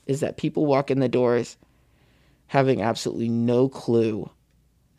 [0.05, 1.57] is that people walk in the doors
[2.47, 4.29] having absolutely no clue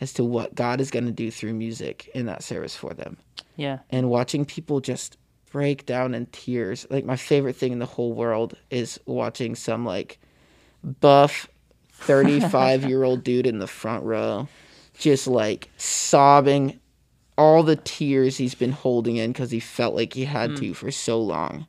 [0.02, 3.16] as to what God is going to do through music in that service for them.
[3.56, 3.78] Yeah.
[3.88, 5.16] And watching people just
[5.50, 6.86] break down in tears.
[6.90, 10.18] Like my favorite thing in the whole world is watching some like
[11.00, 11.48] buff
[12.02, 14.48] 35 year old dude in the front row
[14.98, 16.78] just like sobbing
[17.38, 20.90] all the tears he's been holding in because he felt like he had to for
[20.90, 21.66] so long.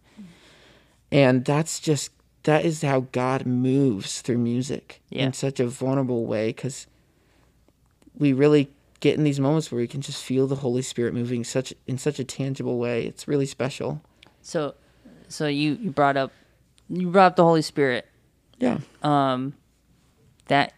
[1.11, 2.11] And that's just
[2.43, 5.27] that is how God moves through music Yeah.
[5.27, 6.85] in such a vulnerable way because
[8.17, 8.69] we really
[8.99, 11.97] get in these moments where we can just feel the Holy Spirit moving such in
[11.97, 13.05] such a tangible way.
[13.05, 14.01] It's really special.
[14.41, 14.75] So,
[15.29, 16.31] so you you brought up
[16.89, 18.05] you brought up the Holy Spirit.
[18.59, 18.79] Yeah.
[19.01, 19.53] Um,
[20.53, 20.73] that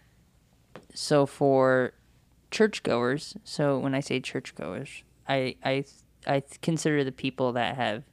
[0.94, 1.92] so for
[2.50, 3.36] churchgoers.
[3.44, 5.84] So when I say churchgoers, I I
[6.26, 8.04] I consider the people that have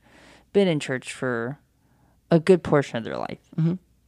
[0.52, 1.60] been in church for
[2.30, 3.40] a good portion of their life.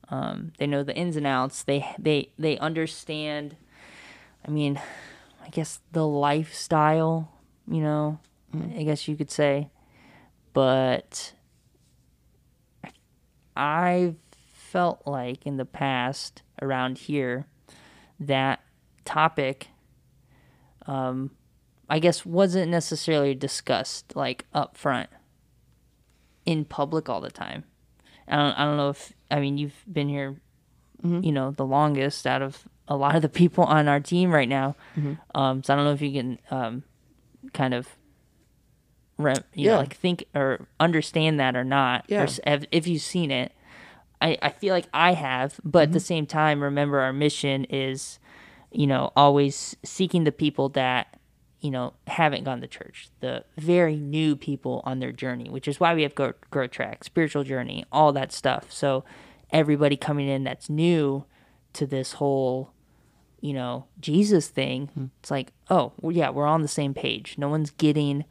[0.10, 1.64] Um, they know the ins and outs.
[1.64, 3.56] They they they understand.
[4.46, 4.80] I mean,
[5.44, 7.32] I guess the lifestyle.
[7.68, 8.20] You know,
[8.54, 9.70] I guess you could say,
[10.54, 11.34] but
[13.56, 14.18] I've
[14.54, 17.46] felt like in the past around here
[18.20, 18.62] that
[19.04, 19.68] topic
[20.88, 21.32] um
[21.90, 25.10] I guess wasn't necessarily discussed like up front
[26.46, 27.64] in public all the time.
[28.28, 30.38] I don't I don't know if I mean you've been here
[31.04, 34.50] you know the longest out of a lot of the people on our team right
[34.50, 34.76] now.
[35.36, 36.84] Um so I don't know if you can um
[37.54, 37.88] kind of
[39.20, 39.78] re- you know, Yeah.
[39.78, 42.22] like think or understand that or not Yeah.
[42.24, 43.52] or if, if you've seen it
[44.26, 46.06] I, I feel like i have but at the Mm-hmm.
[46.14, 48.20] same time remember our mission is
[48.72, 51.04] you know always seeking the people that
[51.62, 55.80] you know haven't gone to church the very new people on their journey which is
[55.80, 58.72] why we have grow, grow track spiritual journey all that stuff.
[58.72, 59.04] So
[59.52, 61.26] everybody coming in that's new
[61.74, 62.72] to this whole
[63.42, 67.36] you know jesus thing it's like oh well, yeah we're on the same page.
[67.38, 68.26] No one's getting a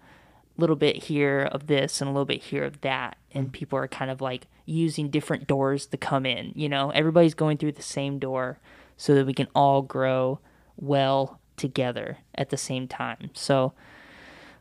[0.61, 3.16] little bit here of this and a little bit here of that.
[3.32, 6.90] And people are kind of like using different doors to come in you know?
[6.90, 8.58] Everybody's going through the same door
[8.96, 10.38] so that we can all grow
[10.76, 13.30] well together at the same time.
[13.34, 13.72] So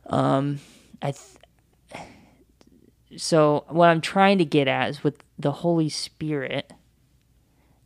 [0.07, 0.59] um
[1.01, 2.03] i th-
[3.17, 6.73] so what i'm trying to get at is with the holy spirit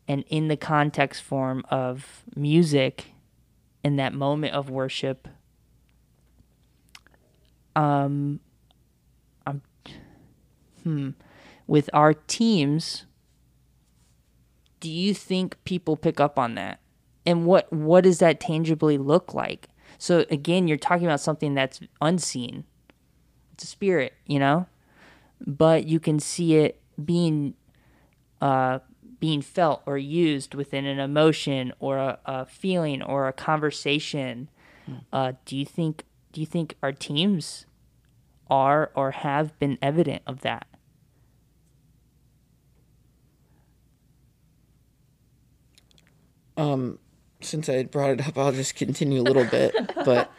[0.08, 3.08] and in the context form of music
[3.84, 5.28] in that moment of worship
[7.76, 8.40] um
[9.46, 9.62] i'm
[10.84, 11.10] hmm
[11.68, 13.06] with our teams
[14.80, 16.80] do you think people pick up on that?
[17.26, 19.70] And what what does that tangibly look like?
[19.98, 22.64] So again you're talking about something that's unseen.
[23.54, 24.68] It's a spirit you know?
[25.46, 27.56] But you can see it being
[28.42, 28.80] uh
[29.20, 34.50] being felt or used within an emotion or a, a feeling or a conversation.
[35.12, 37.66] Uh do you think do you think our teams
[38.50, 40.68] are or have been evident of that
[46.58, 47.00] Um,
[47.42, 49.76] since I brought it up, I'll just continue a little bit.
[50.06, 50.32] But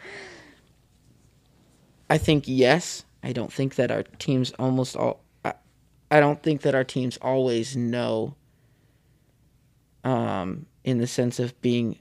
[2.09, 3.05] I think yes.
[3.23, 5.21] I don't think that our teams almost all.
[5.43, 5.53] I,
[6.11, 8.35] I don't think that our teams always know.
[10.03, 11.99] Um, in the sense of being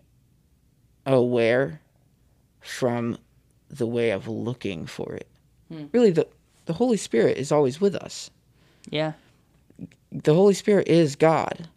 [1.05, 1.81] aware
[2.61, 3.19] from
[3.69, 5.27] the way of looking for it.
[5.93, 6.29] Really, the
[6.66, 8.31] the Holy Spirit is always with us.
[8.89, 9.12] yeah
[10.11, 11.69] the Holy Spirit is God.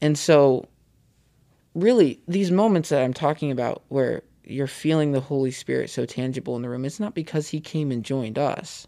[0.00, 0.68] And so,
[1.76, 6.56] really, these moments that I'm talking about where you're feeling the Holy Spirit so tangible
[6.56, 8.86] in the room, it's not because He came and joined us.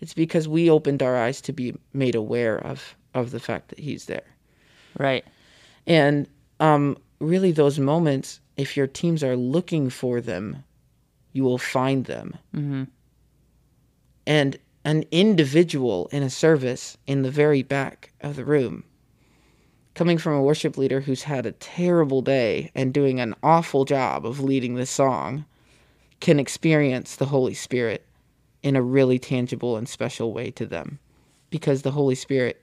[0.00, 3.78] It's because we opened our eyes to be made aware of, of the fact that
[3.78, 4.26] He's there.
[4.98, 5.24] right
[5.86, 6.28] And
[6.60, 10.64] um, really, those moments, if your teams are looking for them,
[11.32, 12.36] you will find them.
[12.54, 12.84] Mm-hmm.
[14.26, 18.84] And an individual in a service in the very back of the room,
[19.98, 24.24] coming from a worship leader who's had a terrible day and doing an awful job
[24.24, 25.44] of leading this song,
[26.20, 28.06] can experience the Holy Spirit
[28.62, 31.00] in a really tangible and special way to them
[31.50, 32.62] because the Holy Spirit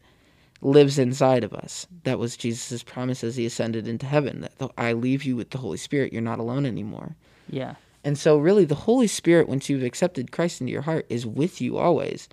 [0.61, 1.85] lives inside of us.
[2.05, 5.49] That was Jesus' promise as he ascended into heaven that though I leave you with
[5.49, 7.17] the Holy Spirit, you're not alone anymore.
[7.49, 7.75] yeah
[8.05, 11.59] And so, really, the Holy Spirit, once you've accepted Christ into your heart, is with
[11.59, 12.29] you always.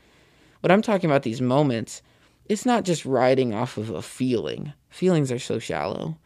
[0.61, 2.03] What I'm talking about, these moments,
[2.48, 4.72] it's not just riding off of a feeling.
[4.93, 6.18] Feelings are so shallow.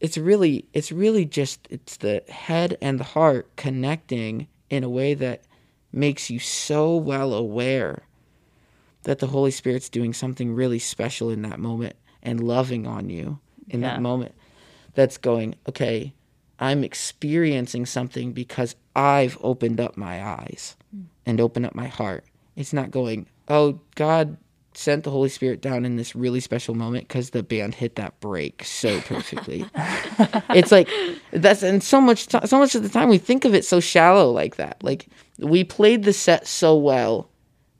[0.00, 5.14] It's really, it's really just, it's the head and the heart connecting in a way
[5.14, 5.42] that
[5.92, 8.02] makes you so well aware
[9.04, 13.38] that the Holy Spirit's doing something really special in that moment and loving on you
[13.68, 13.90] in Yeah.
[13.94, 14.34] that moment.
[14.94, 16.12] That's going, okay,
[16.58, 20.74] I'm experiencing something because I've opened up my eyes
[21.24, 22.24] and opened up my heart.
[22.56, 24.38] It's not going, oh, God
[24.76, 28.18] sent the Holy Spirit down in this really special moment because the band hit that
[28.20, 29.64] break so perfectly.
[30.50, 30.88] it's like
[31.32, 33.80] that's and so much ti so much of the time we think of it so
[33.80, 34.82] shallow like that.
[34.82, 35.08] Like
[35.38, 37.28] we played the set so well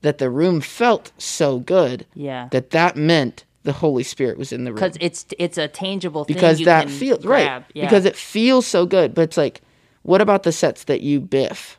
[0.03, 4.65] that the room felt so good yeah that that meant the Holy Spirit was in
[4.65, 7.63] the room because it's it's a tangible thing because you that feels grab.
[7.63, 7.85] right yeah.
[7.85, 9.63] because it feels so good but it's like
[10.03, 11.79] what about the sets that you biff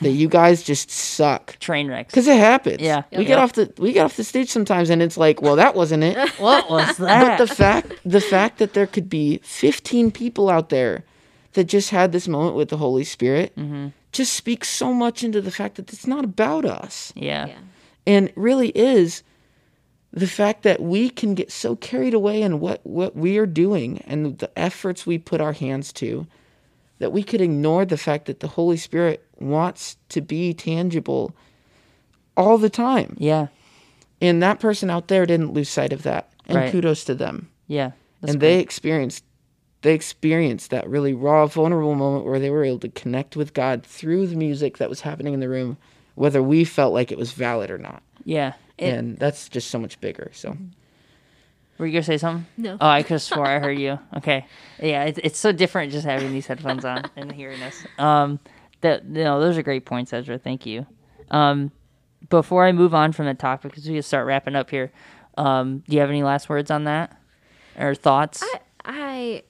[0.00, 3.02] that you guys just suck train wrecks because it happens Yeah.
[3.12, 3.26] we Yep.
[3.26, 6.04] get off the we get off the stage sometimes and it's like well that wasn't
[6.04, 7.38] it what was that?
[7.38, 11.04] but the fact the fact that there could be 15 people out there
[11.54, 13.88] that just had this moment with the holy spirit Mm-hmm.
[14.12, 17.58] just speaks so much into the fact that it's not about us yeah Yeah.
[18.06, 19.22] and really is
[20.12, 24.02] the fact that we can get so carried away in what what we are doing
[24.06, 26.26] and the efforts we put our hands to
[26.98, 31.34] that we could ignore the fact that the holy spirit wants to be tangible
[32.36, 33.16] all the time.
[33.18, 33.48] Yeah.
[34.20, 36.30] And that person out there didn't lose sight of that.
[36.46, 36.72] And Right.
[36.72, 37.48] kudos to them.
[37.66, 38.40] Yeah and great.
[38.40, 39.24] they experienced
[39.82, 43.82] they experienced that really raw vulnerable moment where they were able to connect with god
[43.82, 45.78] through the music that was happening in the room
[46.16, 48.02] whether we felt like it was valid or not.
[48.24, 48.52] Yeah.
[48.76, 50.56] It- and that's just so much bigger so.
[51.78, 52.46] Were you gonna say something?
[52.58, 52.76] No.
[52.78, 53.98] oh i could have swore i heard you.
[54.18, 54.44] Okay.
[54.82, 57.86] Yeah it's, it's so different just having these headphones on and hearing us.
[57.98, 58.38] Um
[58.80, 60.38] that no, those are great points, Ezra.
[60.38, 60.86] Thank you.
[61.30, 61.70] Um,
[62.28, 64.92] before I move on from the topic, because we can start wrapping up here.
[65.36, 67.16] Um, do you have any last words on that
[67.78, 68.42] or thoughts?
[68.42, 69.42] I, I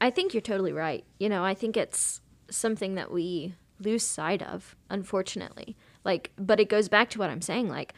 [0.00, 1.04] I think you're totally right.
[1.18, 5.76] You know, I think it's something that we lose sight of, unfortunately.
[6.04, 7.68] Like, but it goes back to what I'm saying.
[7.68, 7.94] Like,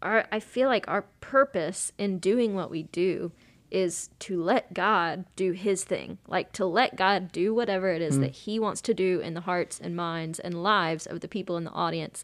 [0.00, 3.32] our I feel like our purpose in doing what we do
[3.72, 6.18] is to let God do His thing.
[6.28, 9.40] Like to let God do whatever it is that He wants to do in the
[9.40, 12.22] hearts and minds and lives of the people in the audience.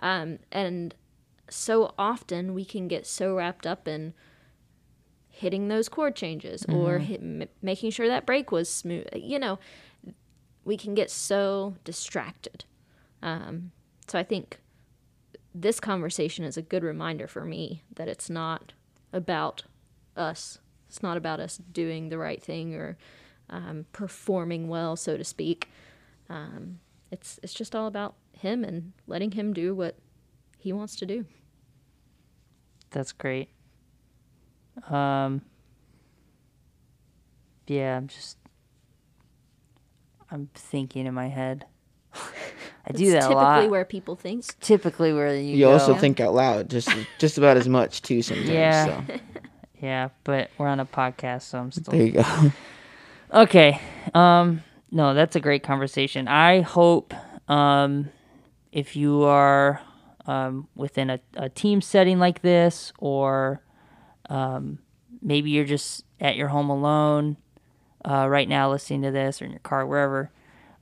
[0.00, 0.94] Um, and
[1.48, 4.14] so often we can get so wrapped up in
[5.28, 9.06] hitting those chord changes or hit, m- making sure that break was smooth.
[9.14, 9.58] You know,
[10.64, 12.64] we can get so distracted.
[13.22, 13.72] Um,
[14.06, 14.58] so I think
[15.54, 18.74] this conversation is a good reminder for me that it's not
[19.12, 19.64] about
[20.16, 20.58] us.
[20.90, 22.98] It's not about us doing the right thing or
[23.48, 25.68] um, performing well, so to speak.
[26.28, 26.80] Um,
[27.12, 29.94] it's it's just all about him and letting him do what
[30.58, 31.26] he wants to do.
[32.90, 33.50] That's great.
[34.88, 35.42] Um,
[37.68, 38.36] yeah, I'm just,
[40.28, 41.66] I'm thinking in my head.
[42.14, 43.70] I do It's that a typically lot.
[43.70, 44.58] where people think.
[44.60, 45.72] typically where you, You go.
[45.72, 46.88] also think out loud, just
[47.18, 48.48] just about as much too sometimes.
[48.50, 49.06] Yeah.
[49.06, 49.14] So.
[49.80, 52.24] Yeah, but we're on a podcast, so I'm still There you go.
[53.32, 53.80] Okay.
[54.14, 54.62] Um
[54.92, 56.26] no, that's a great conversation.
[56.28, 57.14] I hope
[57.48, 58.10] um
[58.72, 59.80] if you are
[60.26, 63.62] um within a, a team setting like this or
[64.28, 64.78] um
[65.22, 67.36] maybe you're just at your home alone
[68.04, 70.30] uh right now listening to this or in your car wherever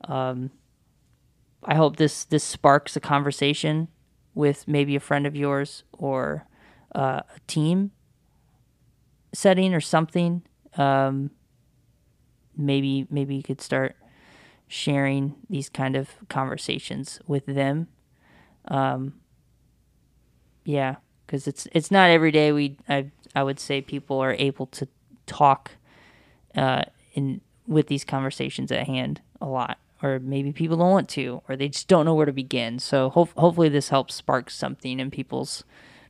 [0.04, 0.50] um
[1.64, 3.88] I hope this this sparks a conversation
[4.34, 6.46] with maybe a friend of yours or
[6.94, 7.90] uh, a team
[9.32, 10.42] setting or something
[10.76, 11.30] um
[12.56, 13.96] maybe maybe you could start
[14.66, 17.88] sharing these kind of conversations with them.
[18.66, 19.14] Um
[20.64, 24.66] yeah because it's it's not every day we i i would say people are able
[24.66, 24.86] to
[25.24, 25.70] talk
[26.54, 26.82] uh
[27.14, 31.56] in with these conversations at hand a lot or maybe people don't want to or
[31.56, 32.78] they just don't know where to begin.
[32.78, 35.64] So ho- hopefully this helps spark something in people's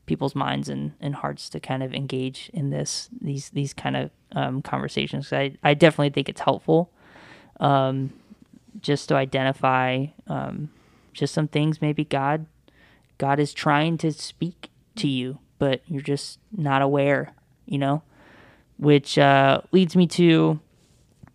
[0.09, 4.11] people's minds and, and hearts to kind of engage in this these these kind of
[4.33, 5.33] um, conversations.
[5.33, 6.91] I I definitely think it's helpful,
[7.61, 8.13] um,
[8.81, 10.71] just to identify um,
[11.13, 12.47] just some things maybe God
[13.19, 17.35] God is trying to speak to you, but you're just not aware,
[17.67, 18.03] you know,
[18.79, 20.61] which uh, leads me to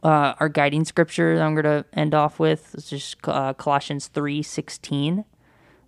[0.04, 2.74] uh, our guiding scripture that I'm going to end off with.
[2.74, 5.26] It's just uh, Colossians three sixteen.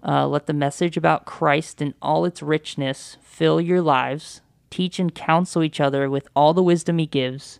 [0.08, 4.41] Uh, let the message about Christ in all its richness fill your lives.
[4.70, 7.60] Teach and counsel each other with all the wisdom He gives.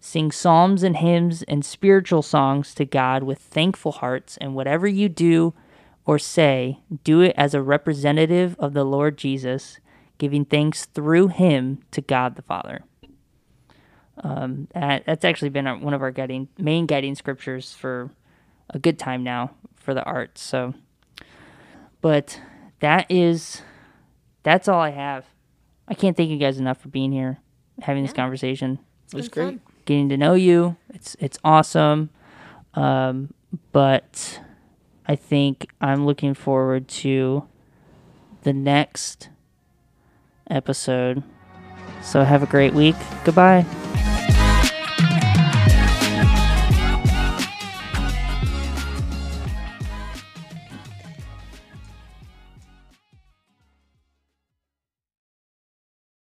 [0.00, 5.08] Sing psalms and hymns and spiritual songs to God with thankful hearts, and whatever you
[5.08, 5.52] do
[6.06, 9.80] or say, do it as a representative of the Lord Jesus,
[10.18, 12.84] giving thanks through Him to God the Father.
[14.22, 18.10] Um, that's actually been one of our guiding main guiding scriptures for
[18.70, 20.40] a good time now for the arts.
[20.40, 20.74] So
[22.06, 22.40] but
[22.78, 23.62] that is
[24.44, 25.24] that's all I have.
[25.88, 27.38] I can't thank you guys enough for being here,
[27.82, 28.78] having this conversation,
[29.08, 29.44] It was great.
[29.46, 29.60] fun.
[29.86, 30.76] getting to know you.
[30.90, 32.10] It's it's awesome.
[32.74, 33.34] Um,
[33.72, 34.40] but
[35.08, 37.42] I think I'm looking forward to
[38.44, 39.30] the next
[40.48, 41.24] episode.
[42.02, 42.94] So have a great week.
[43.24, 43.66] Goodbye.